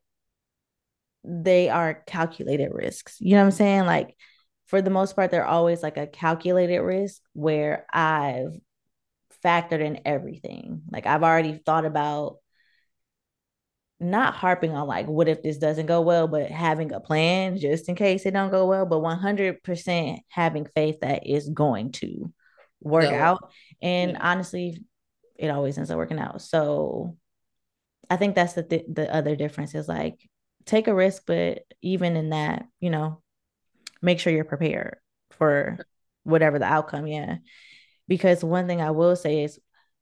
[1.24, 3.16] they are calculated risks.
[3.20, 3.86] You know what I'm saying?
[3.86, 4.16] Like
[4.66, 8.58] for the most part, they're always like a calculated risk where I've
[9.44, 10.82] factored in everything.
[10.90, 12.38] Like I've already thought about
[14.00, 17.88] not harping on like what if this doesn't go well, but having a plan just
[17.88, 22.32] in case it don't go well, but 100% having faith that it's going to
[22.80, 23.52] work out.
[23.82, 24.18] And Yeah.
[24.20, 24.84] honestly,
[25.36, 26.42] it always ends up working out.
[26.42, 27.16] So
[28.10, 30.28] I think that's the th- the other difference is like
[30.64, 33.22] take a risk, but even in that, you know,
[34.02, 34.96] make sure you're prepared
[35.30, 35.78] for
[36.24, 37.06] whatever the outcome.
[37.06, 37.38] Yeah.
[38.06, 39.58] Because one thing I will say is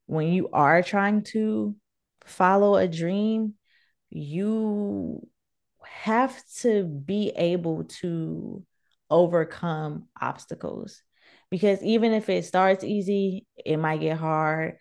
[0.07, 1.77] when you are trying to
[2.25, 3.55] follow a dream,
[4.11, 5.27] you
[5.83, 8.65] have to be able to
[9.11, 11.03] overcome obstacles
[11.57, 14.77] because even if it starts easy, it might get hard.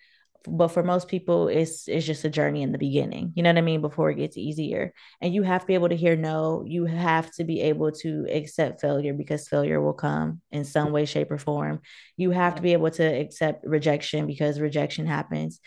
[0.45, 3.31] But for most people, it's it's just a journey in the beginning.
[3.33, 3.79] You know what I mean?
[3.79, 4.93] Before it gets easier.
[5.21, 6.65] And you have to be able to hear no.
[6.67, 11.05] You have to be able to accept failure because failure will come in some way,
[11.05, 11.79] shape, or form.
[12.17, 15.61] You have to be able to accept rejection because rejection happens.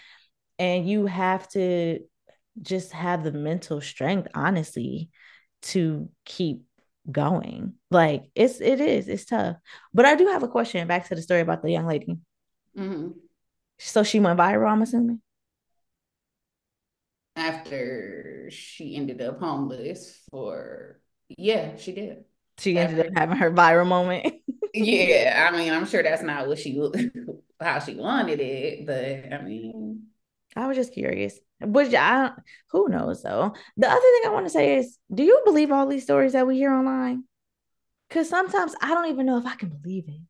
[0.58, 2.00] And you have to
[2.60, 5.08] just have the mental strength, honestly,
[5.62, 6.67] to keep
[7.10, 7.74] going.
[7.90, 9.56] Like it's it is, it's tough.
[9.94, 12.18] But I do have a question back to the story about the young lady.
[12.74, 13.28] Mhm.
[13.78, 15.20] So she went viral, I'm assuming.
[17.36, 22.24] After she ended up homeless for, yeah, she did.
[22.58, 24.34] She ended up having her viral moment.
[24.74, 26.78] Yeah, I mean, I'm sure that's not what she
[27.60, 30.08] how she wanted it, but I mean,
[30.56, 31.38] I was just curious.
[31.60, 32.32] Which I
[32.70, 33.54] who knows though.
[33.76, 36.46] The other thing I want to say is, do you believe all these stories that
[36.46, 37.24] we hear online?
[38.08, 40.20] Because sometimes I don't even know if I can believe it.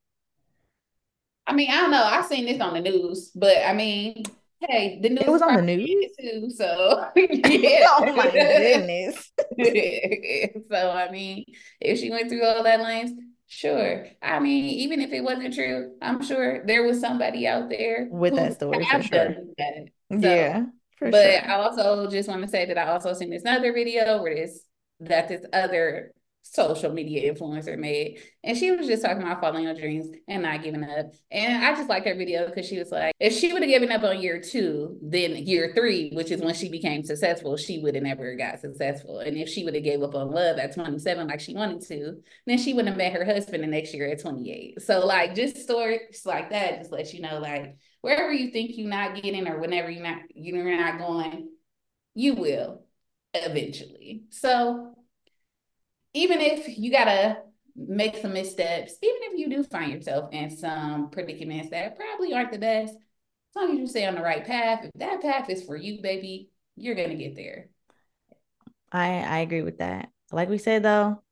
[1.47, 2.03] I mean, I don't know.
[2.03, 4.23] I've seen this on the news, but I mean,
[4.61, 6.11] hey, the news it was on the news?
[6.21, 7.87] too, so yeah.
[7.99, 9.31] oh my goodness.
[10.71, 11.45] So I mean,
[11.81, 13.13] if she went through all that lines,
[13.47, 14.07] sure.
[14.23, 18.35] I mean, even if it wasn't true, I'm sure there was somebody out there With
[18.37, 19.35] that story, for sure.
[19.57, 19.89] that.
[20.11, 20.67] So, yeah,
[20.99, 21.51] for but sure.
[21.51, 24.61] I also just want to say that I also seen this other video where this
[25.01, 29.75] that this other social media influencer made, and she was just talking about following your
[29.75, 31.13] dreams and not giving up.
[31.31, 33.93] And I just like her video because she was like, if she would have given
[33.93, 37.95] up on year two, then year three, which is when she became successful, she would
[37.95, 39.19] have never got successful.
[39.19, 42.23] And if she would have gave up on love at 27 like she wanted to,
[42.47, 44.81] then she wouldn't have met her husband the next year at 28.
[44.81, 48.89] So like just stories like that just let you know like wherever you think you're
[48.89, 51.49] not getting or whenever you're not you're not going,
[52.15, 52.85] you will
[53.35, 54.25] eventually.
[54.31, 54.95] So
[56.15, 57.43] even if you gotta
[57.77, 62.53] make some missteps, even if you do find yourself in some predicaments that probably aren't
[62.53, 62.95] the best.
[62.95, 66.03] As long as you stay on the right path, if that path is for you,
[66.03, 67.69] baby, you're gonna get there.
[68.93, 70.11] I I agree with that.
[70.33, 71.23] Like we said though,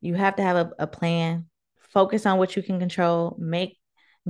[0.00, 1.46] you have to have a, a plan.
[1.92, 3.36] Focus on what you can control.
[3.38, 3.78] Make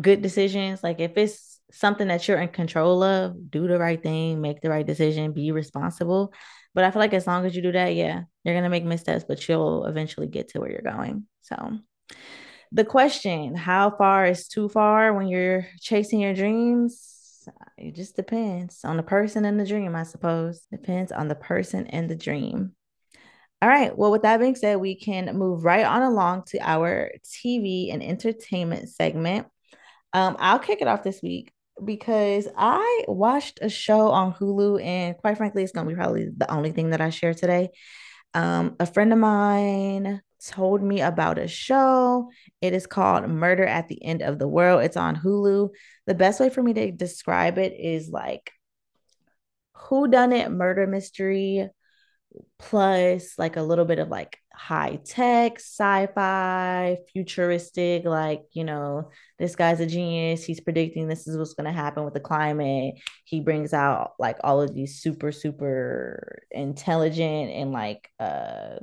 [0.00, 0.82] good decisions.
[0.82, 4.70] Like if it's something that you're in control of, do the right thing, make the
[4.70, 6.32] right decision, be responsible.
[6.74, 9.24] But I feel like as long as you do that, yeah, you're gonna make missteps,
[9.26, 11.26] but you'll eventually get to where you're going.
[11.42, 11.78] So
[12.72, 17.48] the question, how far is too far when you're chasing your dreams?
[17.78, 20.66] It just depends on the person and the dream, I suppose.
[20.70, 22.72] Depends on the person and the dream.
[23.60, 23.96] All right.
[23.96, 28.02] Well, with that being said, we can move right on along to our TV and
[28.02, 29.48] entertainment segment.
[30.12, 31.52] Um, I'll kick it off this week
[31.84, 36.50] because I watched a show on Hulu, and quite frankly, it's gonna be probably the
[36.50, 37.70] only thing that I share today.
[38.34, 42.30] Um, a friend of mine told me about a show.
[42.60, 44.82] It is called Murder at the End of the World.
[44.82, 45.70] It's on Hulu.
[46.06, 48.52] The best way for me to describe it is like
[49.74, 51.68] who done it murder mystery
[52.58, 59.54] plus like a little bit of like high tech, sci-fi, futuristic, like, you know, this
[59.54, 60.44] guy's a genius.
[60.44, 62.96] He's predicting this is what's going to happen with the climate.
[63.24, 68.78] He brings out like all of these super super intelligent and like uh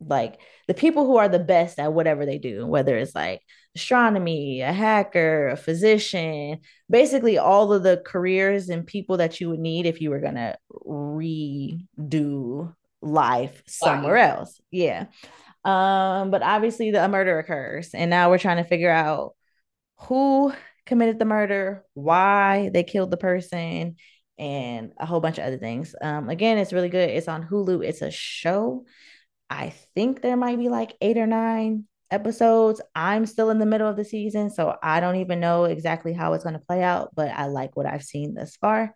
[0.00, 3.42] like the people who are the best at whatever they do, whether it's like
[3.74, 9.58] astronomy, a hacker, a physician, basically all of the careers and people that you would
[9.58, 14.60] need if you were going to redo life somewhere else.
[14.70, 15.06] Yeah.
[15.64, 19.34] Um, but obviously the murder occurs, and now we're trying to figure out
[20.00, 20.52] who
[20.86, 23.96] committed the murder, why they killed the person,
[24.38, 25.94] and a whole bunch of other things.
[26.00, 27.10] Um, again, it's really good.
[27.10, 27.84] It's on Hulu.
[27.84, 28.86] It's a show.
[29.50, 32.80] I think there might be like eight or nine episodes.
[32.94, 36.32] I'm still in the middle of the season, so I don't even know exactly how
[36.32, 38.94] it's going to play out, but I like what I've seen thus far.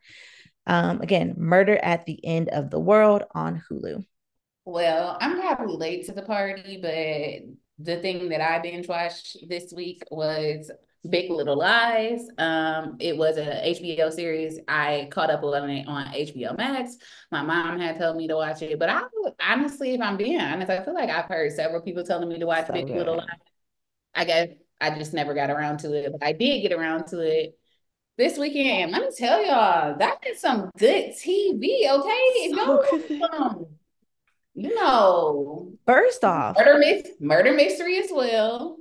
[0.66, 4.04] Um, again, Murder at the End of the World on Hulu.
[4.64, 9.72] Well, I'm probably late to the party, but the thing that I binge watched this
[9.72, 10.70] week was
[11.08, 12.28] Big Little Lies.
[12.38, 14.60] Um, it was a HBO series.
[14.68, 16.96] I caught up on it on HBO Max.
[17.32, 19.02] My mom had told me to watch it, but I
[19.40, 22.46] honestly, if I'm being honest, I feel like I've heard several people telling me to
[22.46, 22.96] watch so Big good.
[22.98, 23.26] Little Lies.
[24.14, 24.48] I guess
[24.80, 27.58] I just never got around to it, but I did get around to it
[28.16, 28.92] this weekend.
[28.92, 31.88] Let me tell y'all, that is some good TV.
[31.90, 33.66] Okay, so no, um,
[34.54, 38.78] you know, first off, murder murder mystery as well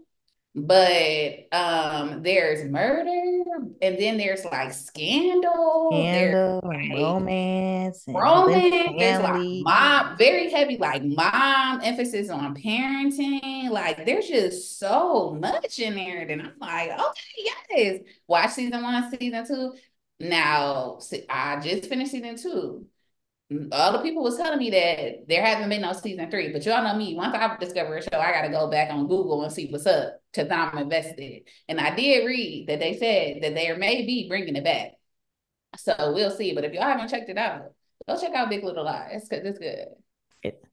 [0.53, 3.07] but um there's murder
[3.81, 11.03] and then there's like scandal, scandal like romance romance there's like mom very heavy like
[11.05, 17.51] mom emphasis on parenting like there's just so much in there and i'm like okay
[17.69, 17.99] yes.
[18.27, 19.73] Watch season one season two.
[20.19, 22.85] Now i just finished season two
[23.71, 26.83] all the people was telling me that there hasn't been no season three, but y'all
[26.83, 27.15] know me.
[27.15, 29.85] Once I discover a show, I got to go back on Google and see what's
[29.85, 31.43] up because I'm invested.
[31.67, 34.91] And I did read that they said that they may be bringing it back.
[35.77, 36.53] So we'll see.
[36.53, 37.73] But if y'all haven't checked it out,
[38.07, 39.87] go check out Big Little Lies because it's good.
[40.43, 40.63] It,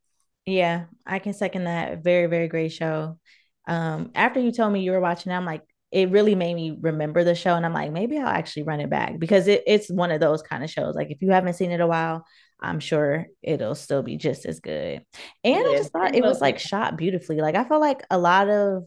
[0.47, 2.05] yeah, I can second that.
[2.05, 3.19] Very, very great show.
[3.67, 7.25] Um, after you told me you were watching, I'm like, it really made me remember
[7.25, 10.11] the show, and I'm like, maybe I'll actually run it back because it, it's one
[10.11, 10.95] of those kind of shows.
[10.95, 12.27] Like if you haven't seen it a while,
[12.61, 15.05] I'm sure it'll still be just as good.
[15.45, 17.41] And yeah, I just thought it was like shot beautifully.
[17.41, 18.85] Like I felt like a lot of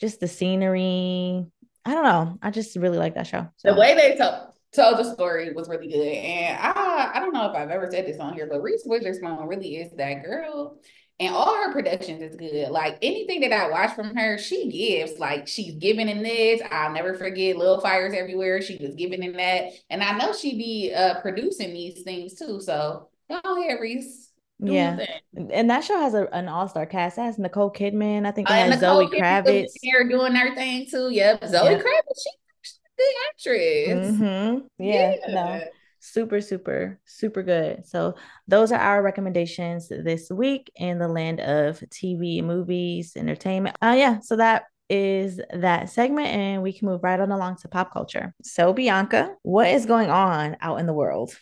[0.00, 1.46] just the scenery.
[1.84, 2.38] I don't know.
[2.42, 3.46] I just really like that show.
[3.56, 3.72] So.
[3.72, 6.06] The way they told told the story was really good.
[6.06, 9.46] And I I don't know if I've ever said this on here, but Reese Witherspoon
[9.46, 10.78] really is that girl.
[11.18, 12.68] And all her productions is good.
[12.70, 15.18] Like anything that I watch from her, she gives.
[15.18, 16.60] Like she's giving in this.
[16.70, 18.60] I'll never forget Little Fires Everywhere.
[18.60, 19.70] She was giving in that.
[19.88, 22.60] And I know she be uh producing these things too.
[22.60, 24.30] So go ahead, Reese.
[24.58, 25.04] Yeah,
[25.52, 27.18] and that show has a, an all star cast.
[27.18, 28.26] It has Nicole Kidman.
[28.26, 29.72] I think it uh, has Zoe Kravitz.
[29.82, 31.10] Here doing her thing too.
[31.10, 31.78] Yep, Zoe yeah.
[31.78, 32.22] Kravitz.
[32.62, 34.16] She's a good actress.
[34.16, 34.66] Mm-hmm.
[34.82, 35.34] Yeah, yeah.
[35.34, 35.64] No
[36.12, 38.14] super super super good so
[38.46, 44.18] those are our recommendations this week in the land of tv movies entertainment uh yeah
[44.20, 48.32] so that is that segment and we can move right on along to pop culture
[48.42, 51.36] so bianca what is going on out in the world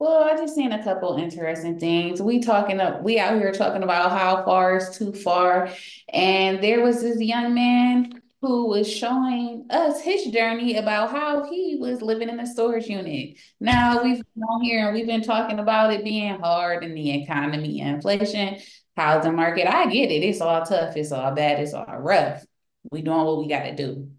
[0.00, 2.22] well, I just seen a couple interesting things.
[2.22, 5.68] We talking up, we out here talking about how far is too far.
[6.10, 11.76] And there was this young man who was showing us his journey about how he
[11.78, 13.36] was living in a storage unit.
[13.60, 17.22] Now we've been on here and we've been talking about it being hard in the
[17.22, 18.58] economy, inflation,
[18.96, 19.66] housing market.
[19.66, 20.24] I get it.
[20.24, 20.96] It's all tough.
[20.96, 21.60] It's all bad.
[21.60, 22.44] It's all rough.
[22.90, 24.10] We doing what we got to do.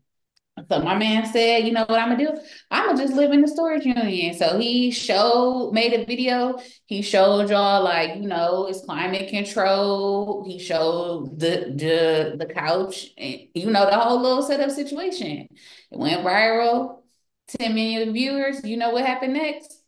[0.70, 2.42] So my man said, you know what I'm gonna do?
[2.70, 4.36] I'm gonna just live in the storage union.
[4.38, 6.60] So he showed, made a video.
[6.86, 10.44] He showed y'all like, you know, it's climate control.
[10.46, 15.48] He showed the the the couch, and you know, the whole little setup situation.
[15.92, 17.00] It went viral.
[17.48, 18.64] 10 million viewers.
[18.64, 19.82] You know what happened next?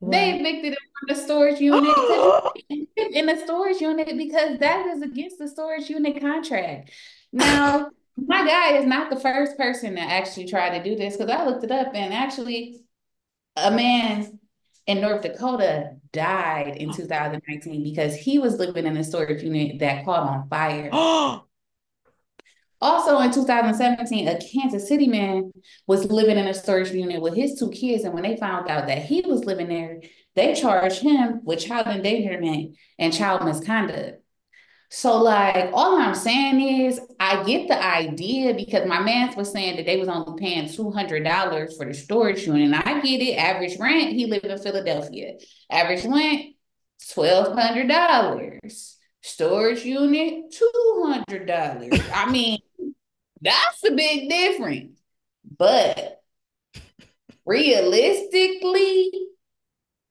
[0.00, 1.96] They evicted him from the storage unit
[2.96, 6.90] in the storage unit because that is against the storage unit contract.
[7.32, 11.30] Now my guy is not the first person to actually try to do this because
[11.30, 12.84] I looked it up and actually
[13.56, 14.38] a man
[14.86, 20.04] in North Dakota died in 2019 because he was living in a storage unit that
[20.04, 20.90] caught on fire.
[22.80, 25.52] also in 2017, a Kansas City man
[25.86, 28.04] was living in a storage unit with his two kids.
[28.04, 30.02] And when they found out that he was living there,
[30.36, 34.23] they charged him with child endangerment and child misconduct.
[34.94, 39.74] So like all I'm saying is I get the idea because my man was saying
[39.76, 42.62] that they was only paying $200 for the storage unit.
[42.62, 43.34] And I get it.
[43.34, 45.32] Average rent, he lived in Philadelphia.
[45.68, 46.54] Average rent,
[47.02, 48.94] $1,200.
[49.20, 50.54] Storage unit,
[51.02, 52.10] $200.
[52.14, 52.60] I mean,
[53.40, 55.00] that's a big difference.
[55.58, 56.22] But
[57.44, 59.10] realistically,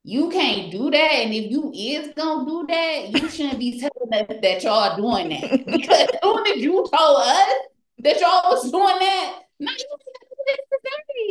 [0.04, 1.12] you can't do that.
[1.12, 4.98] And if you is gonna do that, you shouldn't be telling us that y'all are
[4.98, 5.66] doing that.
[5.66, 7.54] Because soon as you told us
[8.00, 9.98] that y'all was doing that, now you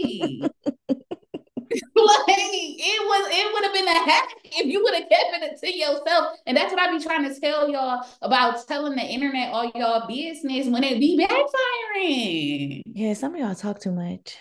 [0.01, 0.49] today.
[1.79, 5.61] like it was it would have been a hack if you would have kept it
[5.61, 6.39] to yourself.
[6.47, 10.07] And that's what I be trying to tell y'all about telling the internet all y'all
[10.07, 12.83] business when it be backfiring.
[12.87, 14.37] Yeah, some of y'all talk too much.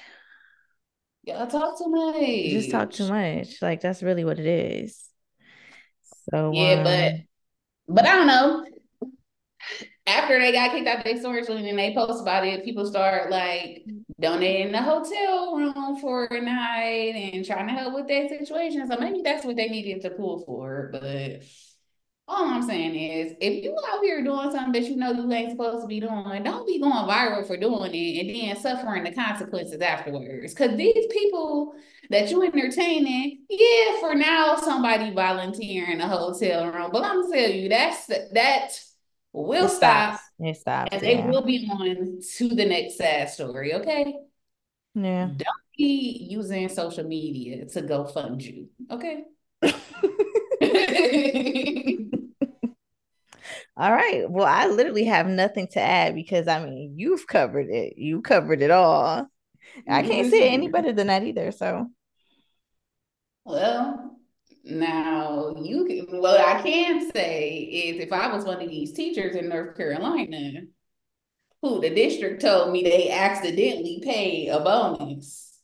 [1.24, 2.22] Y'all talk too much.
[2.22, 3.62] You just talk too much.
[3.62, 5.08] Like that's really what it is.
[6.32, 7.14] So yeah, um, but
[7.88, 8.66] but I don't know.
[10.08, 13.30] After they got kicked out their storage unit and they post about it, people start
[13.30, 13.86] like
[14.20, 18.88] donating the hotel room for a night and trying to help with that situation.
[18.88, 20.90] So maybe that's what they needed to pull for.
[20.92, 21.44] But
[22.32, 25.52] all I'm saying is, if you out here doing something that you know you ain't
[25.52, 29.12] supposed to be doing, don't be going viral for doing it and then suffering the
[29.12, 30.54] consequences afterwards.
[30.54, 31.74] Because these people
[32.10, 37.70] that you entertaining, yeah, for now somebody volunteering a hotel room, but I'm tell you
[37.70, 38.70] that's that
[39.34, 40.20] will it stop.
[40.40, 41.22] It stops, and yeah.
[41.22, 43.76] they will be on to the next sad story.
[43.76, 44.16] Okay.
[44.96, 45.28] Yeah.
[45.28, 48.70] Don't be using social media to go fund you.
[48.90, 49.24] Okay.
[53.82, 54.30] All right.
[54.30, 57.98] Well, I literally have nothing to add because I mean, you've covered it.
[57.98, 59.28] You covered it all.
[59.90, 60.72] I can't say any mm-hmm.
[60.72, 61.52] better than that either.
[61.52, 61.88] So,
[63.44, 64.20] well,
[64.64, 69.36] now you can, what I can say is if I was one of these teachers
[69.36, 70.62] in North Carolina
[71.64, 75.60] who the district told me they accidentally paid a bonus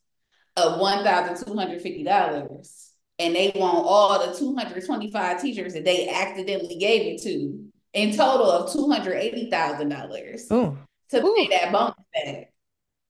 [0.55, 2.89] of $1,250
[3.20, 8.51] and they want all the 225 teachers that they accidentally gave it to in total
[8.51, 10.47] of $280,000
[11.09, 12.53] to pay that bonus back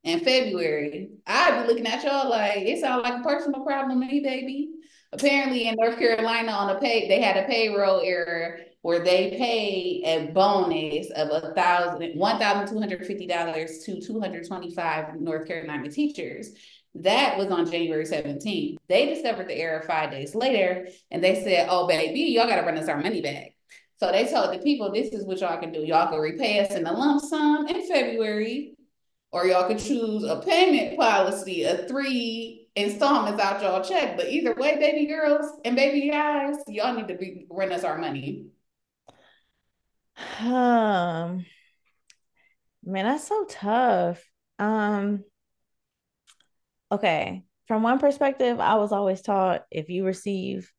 [0.03, 1.09] in February.
[1.27, 4.69] I'd be looking at y'all like it sounds like a personal problem to me, baby.
[5.11, 10.03] Apparently in North Carolina on a pay they had a payroll error where they paid
[10.05, 15.89] a bonus of a thousand one thousand two hundred fifty dollars to 225 North Carolina
[15.91, 16.51] teachers.
[16.95, 18.77] That was on January 17th.
[18.87, 22.65] They discovered the error five days later and they said, Oh, baby, y'all got to
[22.65, 23.56] run us our money back.
[23.97, 25.79] So they told the people, this is what y'all can do.
[25.79, 28.75] Y'all can repay us in a lump sum in February,
[29.31, 34.15] or y'all can choose a payment policy of three installments out y'all check.
[34.15, 37.97] But either way, baby girls and baby guys, y'all need to be run us our
[37.97, 38.47] money.
[40.39, 41.45] Um,
[42.83, 44.23] man, that's so tough.
[44.59, 45.23] Um,
[46.91, 47.43] okay.
[47.67, 50.71] From one perspective, I was always taught if you receive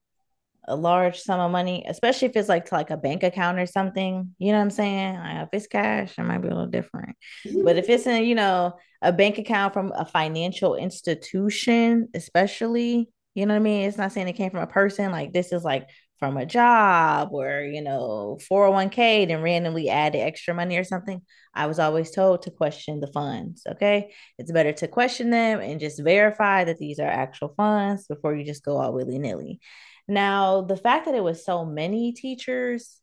[0.69, 3.67] a large sum of money, especially if it's like to like a bank account or
[3.67, 4.35] something.
[4.39, 5.17] You know what I'm saying?
[5.17, 7.17] Like if it's cash, it might be a little different.
[7.65, 13.47] But if it's in, you know, a bank account from a financial institution, especially, you
[13.47, 13.89] know what I mean?
[13.89, 15.11] It's not saying it came from a person.
[15.11, 15.89] Like this is like
[16.19, 21.23] from a job or, you know, 401k, then randomly added extra money or something.
[21.55, 23.63] I was always told to question the funds.
[23.69, 24.13] Okay.
[24.39, 28.45] It's better to question them and just verify that these are actual funds before you
[28.45, 29.61] just go all willy nilly.
[30.09, 33.01] Now, the fact that it was so many teachers,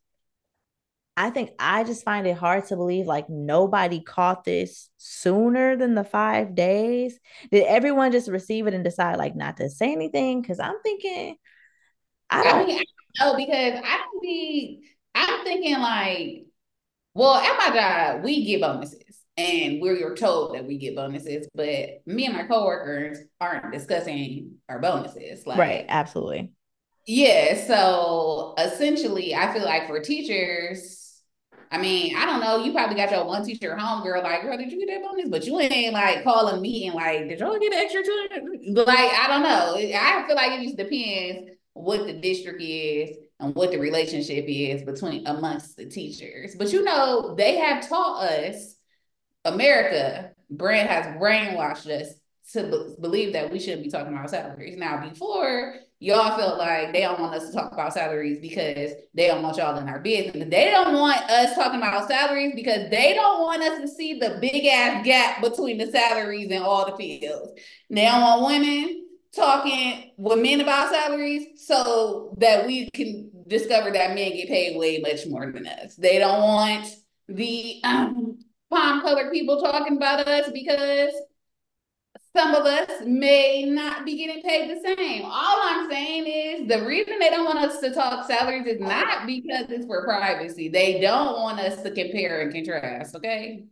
[1.16, 5.94] I think I just find it hard to believe like nobody caught this sooner than
[5.94, 7.18] the five days.
[7.50, 10.42] Did everyone just receive it and decide like not to say anything?
[10.42, 11.36] Because I'm thinking,
[12.28, 12.54] I don't.
[12.54, 12.84] I mean, I
[13.20, 14.88] don't know because I don't be.
[15.14, 16.46] I'm thinking like,
[17.14, 22.02] well, at my job, we get bonuses and we're told that we get bonuses, but
[22.06, 25.46] me and my coworkers aren't discussing our bonuses.
[25.46, 26.52] Like, right, absolutely.
[27.06, 27.66] Yeah.
[27.66, 31.22] So essentially, I feel like for teachers,
[31.70, 32.64] I mean, I don't know.
[32.64, 35.28] You probably got your one teacher home girl, like, girl, did you get that bonus?
[35.28, 39.26] But you ain't like calling me and like, did y'all get extra to Like, I
[39.28, 39.76] don't know.
[39.76, 44.82] I feel like it just depends what the district is and what the relationship is
[44.82, 46.54] between amongst the teachers.
[46.56, 48.76] But you know, they have taught us,
[49.44, 52.14] America, brand has brainwashed us
[52.52, 54.76] to be- believe that we shouldn't be talking about salaries.
[54.76, 59.26] Now, before y'all felt like they don't want us to talk about salaries because they
[59.26, 60.48] don't want y'all in our business.
[60.50, 64.38] They don't want us talking about salaries because they don't want us to see the
[64.40, 67.52] big ass gap between the salaries in all the fields.
[67.88, 74.14] They don't want women talking with men about salaries so that we can discover that
[74.14, 75.94] men get paid way much more than us.
[75.96, 76.88] They don't want
[77.28, 78.38] the um,
[78.70, 81.12] palm colored people talking about us because
[82.36, 85.22] some of us may not be getting paid the same.
[85.24, 89.26] All I'm saying is the reason they don't want us to talk salaries is not
[89.26, 90.68] because it's for privacy.
[90.68, 93.64] They don't want us to compare and contrast, okay?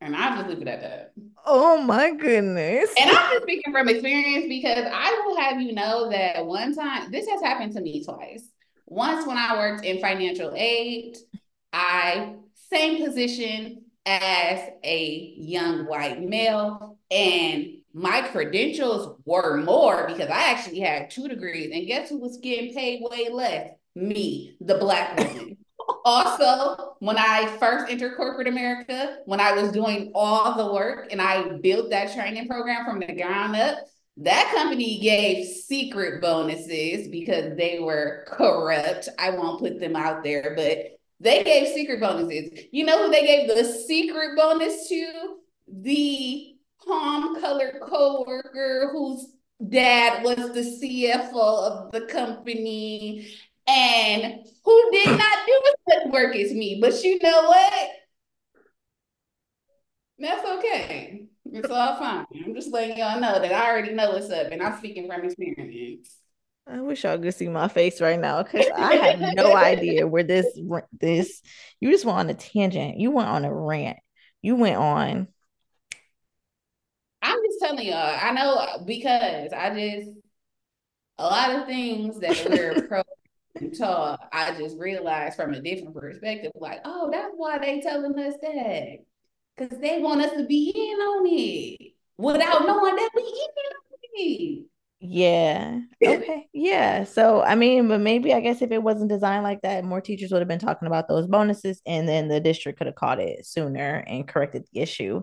[0.00, 1.12] And I'll just leave it at that.
[1.44, 2.90] Oh my goodness.
[3.00, 7.10] And I'm just speaking from experience because I will have you know that one time,
[7.10, 8.48] this has happened to me twice.
[8.86, 11.16] Once when I worked in financial aid,
[11.72, 12.34] I,
[12.70, 20.80] same position, as a young white male and my credentials were more because I actually
[20.80, 21.70] had two degrees.
[21.72, 23.70] And guess who was getting paid way less?
[23.94, 25.56] Me, the black woman.
[26.04, 31.22] also, when I first entered corporate America, when I was doing all the work and
[31.22, 33.78] I built that training program from the ground up,
[34.18, 39.08] that company gave secret bonuses because they were corrupt.
[39.18, 42.66] I won't put them out there, but they gave secret bonuses.
[42.70, 45.36] You know who they gave the secret bonus to?
[45.66, 46.56] The
[46.86, 49.26] palm colored coworker whose
[49.66, 53.34] dad was the CFO of the company
[53.66, 56.78] and who did not do as much work as me.
[56.80, 57.90] But you know what?
[60.18, 61.24] That's okay.
[61.46, 62.26] It's all fine.
[62.44, 65.24] I'm just letting y'all know that I already know what's up and I'm speaking from
[65.24, 66.16] experience.
[66.66, 70.22] I wish y'all could see my face right now because I have no idea where
[70.22, 70.46] this
[70.98, 71.42] this.
[71.80, 72.98] You just went on a tangent.
[72.98, 73.98] You went on a rant.
[74.40, 75.28] You went on.
[77.20, 78.18] I'm just telling y'all.
[78.20, 80.10] I know uh, because I just
[81.18, 83.02] a lot of things that we're pro
[83.78, 84.20] taught.
[84.32, 86.52] I just realized from a different perspective.
[86.54, 88.98] Like, oh, that's why they telling us that
[89.56, 93.98] because they want us to be in on it without knowing that we in on
[94.14, 94.64] it.
[95.06, 95.80] Yeah.
[96.06, 96.48] Okay.
[96.52, 97.04] Yeah.
[97.04, 100.30] So, I mean, but maybe I guess if it wasn't designed like that, more teachers
[100.32, 103.44] would have been talking about those bonuses and then the district could have caught it
[103.46, 105.22] sooner and corrected the issue.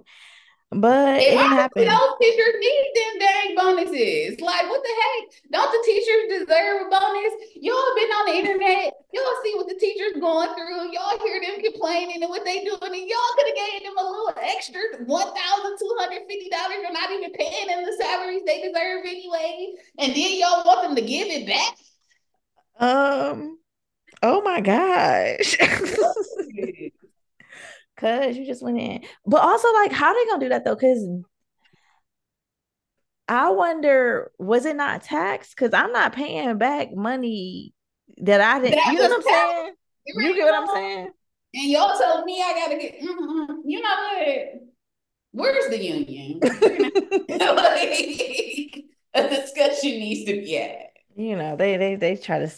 [0.73, 1.83] But it, it didn't happen.
[1.83, 4.39] Those teachers need them dang bonuses.
[4.39, 5.51] Like, what the heck?
[5.51, 7.33] Don't the teachers deserve a bonus?
[7.59, 8.93] Y'all been on the internet.
[9.11, 10.95] Y'all see what the teachers going through.
[10.95, 14.03] Y'all hear them complaining and what they doing, and y'all could have gave them a
[14.03, 16.79] little extra one thousand two hundred fifty dollars.
[16.79, 20.95] You're not even paying them the salaries they deserve anyway, and then y'all want them
[20.95, 21.75] to give it back.
[22.79, 23.59] Um.
[24.23, 25.57] Oh my gosh.
[28.01, 29.03] Cause you just went in.
[29.27, 30.75] But also, like, how they gonna do that though?
[30.75, 31.07] Cause
[33.27, 35.55] I wonder, was it not taxed?
[35.55, 37.75] Because I'm not paying back money
[38.17, 38.75] that I didn't.
[38.75, 39.73] That you know what I'm saying?
[40.07, 41.11] You get what I'm saying?
[41.53, 43.01] And y'all tell me I gotta get.
[43.01, 43.53] Mm-hmm.
[43.65, 44.47] You know what?
[45.33, 46.39] Where's the union?
[47.29, 48.83] like,
[49.13, 50.87] a discussion needs to be had.
[51.15, 52.51] You know, they they they try to.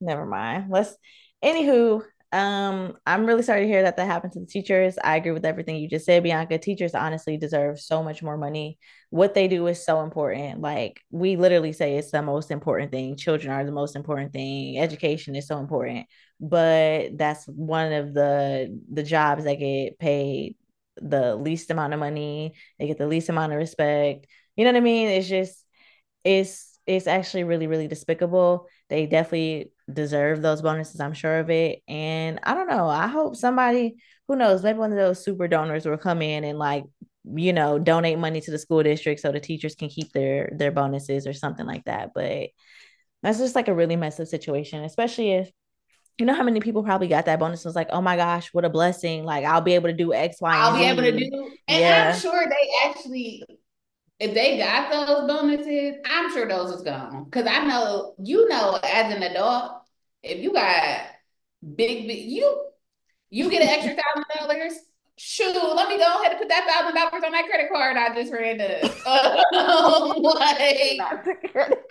[0.00, 0.70] Never mind.
[0.70, 0.96] Let's.
[1.44, 2.02] Anywho,
[2.32, 4.98] um, I'm really sorry to hear that that happened to the teachers.
[5.02, 6.58] I agree with everything you just said, Bianca.
[6.58, 8.78] Teachers honestly deserve so much more money.
[9.08, 10.60] What they do is so important.
[10.60, 13.16] Like we literally say it's the most important thing.
[13.16, 14.78] Children are the most important thing.
[14.78, 16.06] Education is so important.
[16.38, 20.56] But that's one of the the jobs that get paid
[21.00, 22.54] the least amount of money.
[22.78, 24.26] They get the least amount of respect.
[24.56, 25.08] You know what I mean?
[25.08, 25.64] It's just
[26.24, 28.66] it's it's actually really really despicable.
[28.88, 31.00] They definitely deserve those bonuses.
[31.00, 31.82] I'm sure of it.
[31.88, 32.88] And I don't know.
[32.88, 36.58] I hope somebody, who knows, maybe one of those super donors will come in and
[36.58, 36.84] like,
[37.24, 40.70] you know, donate money to the school district so the teachers can keep their their
[40.70, 42.10] bonuses or something like that.
[42.14, 42.50] But
[43.22, 45.50] that's just like a really messed up situation, especially if
[46.18, 48.64] you know how many people probably got that bonus was like, oh my gosh, what
[48.64, 49.24] a blessing.
[49.24, 51.50] Like I'll be able to do X, Y, I'll be able to do.
[51.68, 52.12] And yeah.
[52.12, 53.44] I'm sure they actually
[54.20, 57.30] if they got those bonuses, I'm sure those is gone.
[57.30, 59.77] Cause I know, you know, as an adult,
[60.22, 61.02] if you got
[61.62, 62.64] big, big, you
[63.30, 64.72] you get an extra thousand dollars.
[65.20, 68.14] Shoot, let me go ahead and put that thousand dollars on that credit card I
[68.14, 68.82] just ran up.
[70.38, 71.00] Like,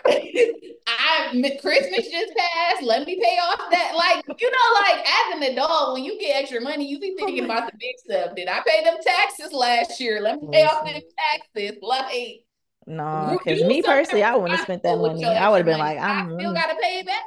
[0.88, 2.84] I Christmas just passed.
[2.84, 3.94] Let me pay off that.
[3.96, 7.44] Like you know, like as an adult, when you get extra money, you be thinking
[7.44, 8.36] about the big stuff.
[8.36, 10.22] Did I pay them taxes last year?
[10.22, 11.02] Let me pay off them
[11.34, 11.78] taxes.
[11.82, 12.46] Like
[12.86, 15.26] no, because me personally, I wouldn't have spent that money.
[15.26, 17.24] I would have been like, I'm I still gotta pay it back.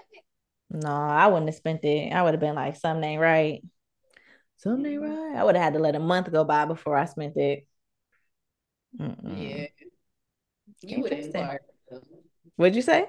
[0.70, 2.12] No, I wouldn't have spent it.
[2.12, 3.62] I would have been like, something ain't right.
[4.58, 5.36] Something ain't right.
[5.36, 7.66] I would have had to let a month go by before I spent it.
[8.98, 9.36] Mm-mm.
[9.36, 9.66] Yeah.
[10.82, 11.60] You would inquire.
[12.56, 13.08] What'd you say?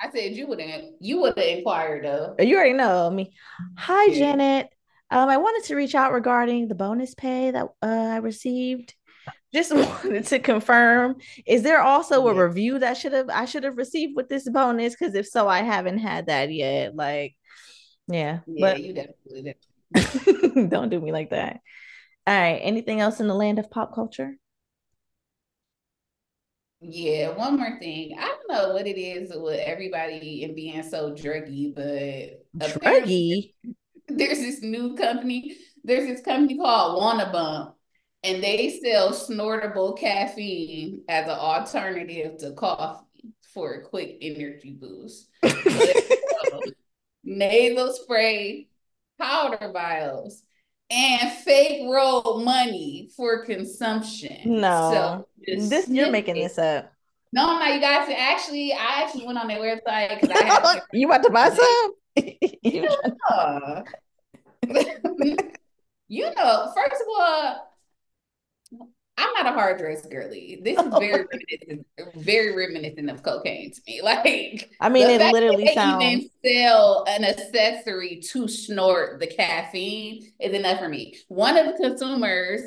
[0.00, 0.94] I said you wouldn't.
[1.00, 2.34] You would have inquired though.
[2.38, 3.34] You already know me.
[3.76, 4.18] Hi, yeah.
[4.18, 4.68] Janet.
[5.10, 8.94] Um, I wanted to reach out regarding the bonus pay that uh, I received.
[9.52, 13.76] Just wanted to confirm: is there also a review that should have I should have
[13.76, 14.94] received with this bonus?
[14.94, 16.94] Because if so, I haven't had that yet.
[16.94, 17.36] Like,
[18.06, 19.54] yeah, yeah, but you definitely
[20.68, 21.60] don't do me like that.
[22.26, 22.60] All right.
[22.62, 24.36] Anything else in the land of pop culture?
[26.82, 28.16] Yeah, one more thing.
[28.18, 33.54] I don't know what it is with everybody and being so druggy, but druggy.
[34.08, 35.56] There's this new company.
[35.84, 37.76] There's this company called Wanna Bump,
[38.22, 43.04] and they sell snortable caffeine as an alternative to coffee
[43.54, 45.28] for a quick energy boost.
[47.24, 48.68] nasal spray,
[49.18, 50.42] powder vials,
[50.90, 54.60] and fake roll money for consumption.
[54.60, 56.92] No, so this you're making this up.
[57.32, 61.06] No, no, you guys actually, I actually went on their website because I had you
[61.06, 61.94] about to buy some.
[66.08, 67.69] you know, first of all,
[69.20, 70.60] I'm not a hard dress girly.
[70.62, 74.00] This is very reminiscent, very reminiscent of cocaine to me.
[74.10, 76.02] Like, I mean, it literally sounds.
[76.02, 81.16] Even sell an accessory to snort the caffeine is enough for me.
[81.28, 82.62] One of the consumers,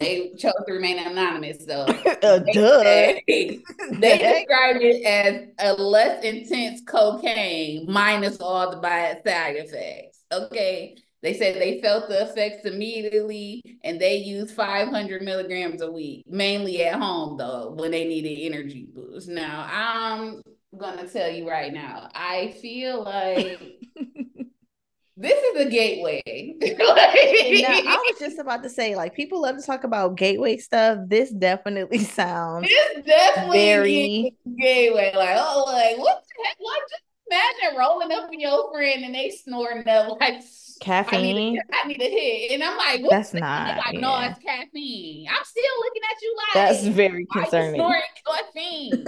[0.00, 1.84] they chose to remain anonymous, though.
[2.22, 2.82] uh, they, duh.
[2.82, 3.60] They,
[3.92, 10.22] they described it as a less intense cocaine minus all the bad side effects.
[10.32, 10.96] Okay.
[11.22, 16.84] They said they felt the effects immediately and they used 500 milligrams a week, mainly
[16.84, 19.28] at home though, when they needed energy boost.
[19.28, 20.42] Now, I'm
[20.76, 23.60] going to tell you right now, I feel like
[25.16, 26.22] this is a gateway.
[26.60, 30.98] now, I was just about to say, like, people love to talk about gateway stuff.
[31.06, 35.12] This definitely sounds this definitely very gateway.
[35.14, 36.56] Like, oh, like, what the heck?
[36.60, 40.42] Like, just imagine rolling up with your friend and they snoring up like
[40.80, 41.18] caffeine.
[41.18, 43.76] I need, a, I need a hit, and I'm like, that's not.
[43.78, 44.00] Like, yeah.
[44.00, 45.26] no, it's caffeine.
[45.28, 47.80] I'm still looking at you like that's very concerning.
[48.26, 49.04] caffeine.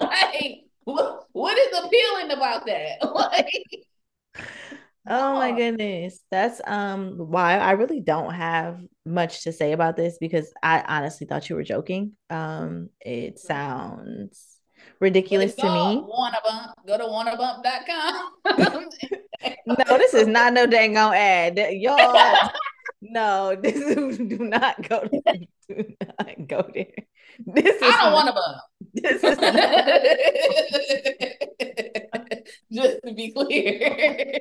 [0.00, 2.98] like, what, what is appealing about that?
[3.12, 3.86] Like,
[5.08, 10.18] oh my goodness, that's um why I really don't have much to say about this
[10.18, 12.12] because I honestly thought you were joking.
[12.30, 14.52] Um, it sounds
[15.00, 16.04] ridiculous to me.
[16.06, 18.32] Wanna bump, go to wannabump.com.
[19.66, 21.58] no, this is not no dang on ad.
[21.72, 22.50] Y'all,
[23.02, 25.22] no, this is do not go to,
[25.68, 26.86] do not go there.
[27.46, 28.60] This is I don't want to bump.
[28.94, 29.38] This is
[32.70, 34.40] just to be clear.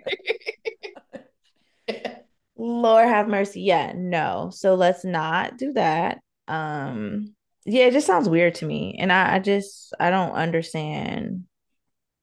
[2.57, 3.61] Lord have mercy.
[3.61, 4.51] Yeah, no.
[4.53, 6.19] So let's not do that.
[6.47, 7.33] Um,
[7.65, 8.97] yeah, it just sounds weird to me.
[8.99, 11.43] And I, I just I don't understand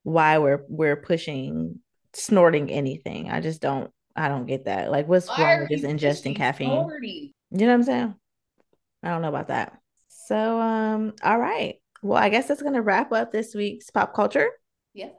[0.02, 1.80] why we're we're pushing
[2.14, 3.30] snorting anything.
[3.30, 4.90] I just don't I don't get that.
[4.90, 6.70] Like what's Why wrong with just ingesting caffeine?
[6.70, 8.14] You know what I'm saying?
[9.02, 9.78] I don't know about that.
[10.08, 11.76] So um all right.
[12.02, 14.50] Well, I guess that's gonna wrap up this week's pop culture.
[14.92, 15.10] Yeah.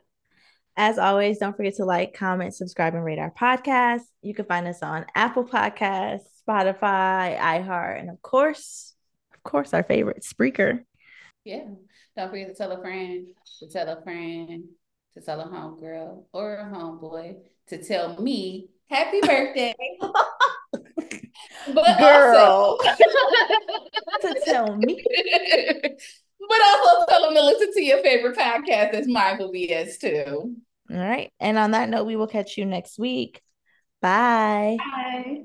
[0.76, 4.03] As always, don't forget to like, comment, subscribe, and rate our podcast.
[4.22, 8.95] You can find us on Apple Podcasts, Spotify, iHeart, and of course,
[9.40, 10.84] of course, our favorite, Spreaker.
[11.46, 11.64] Yeah.
[12.18, 13.28] Don't forget to tell a friend,
[13.60, 14.66] to tell a friend,
[15.14, 17.36] to tell a homegirl or a homeboy
[17.70, 19.74] to tell me happy birthday.
[20.02, 22.38] but Girl.
[22.38, 22.78] Also,
[24.22, 25.04] to tell me.
[26.48, 30.56] But also tell them to listen to your favorite podcast that's Mindful BS too.
[30.92, 31.32] All right.
[31.40, 33.42] And on that note, we will catch you next week.
[34.02, 34.78] Bye.
[34.80, 35.44] Bye.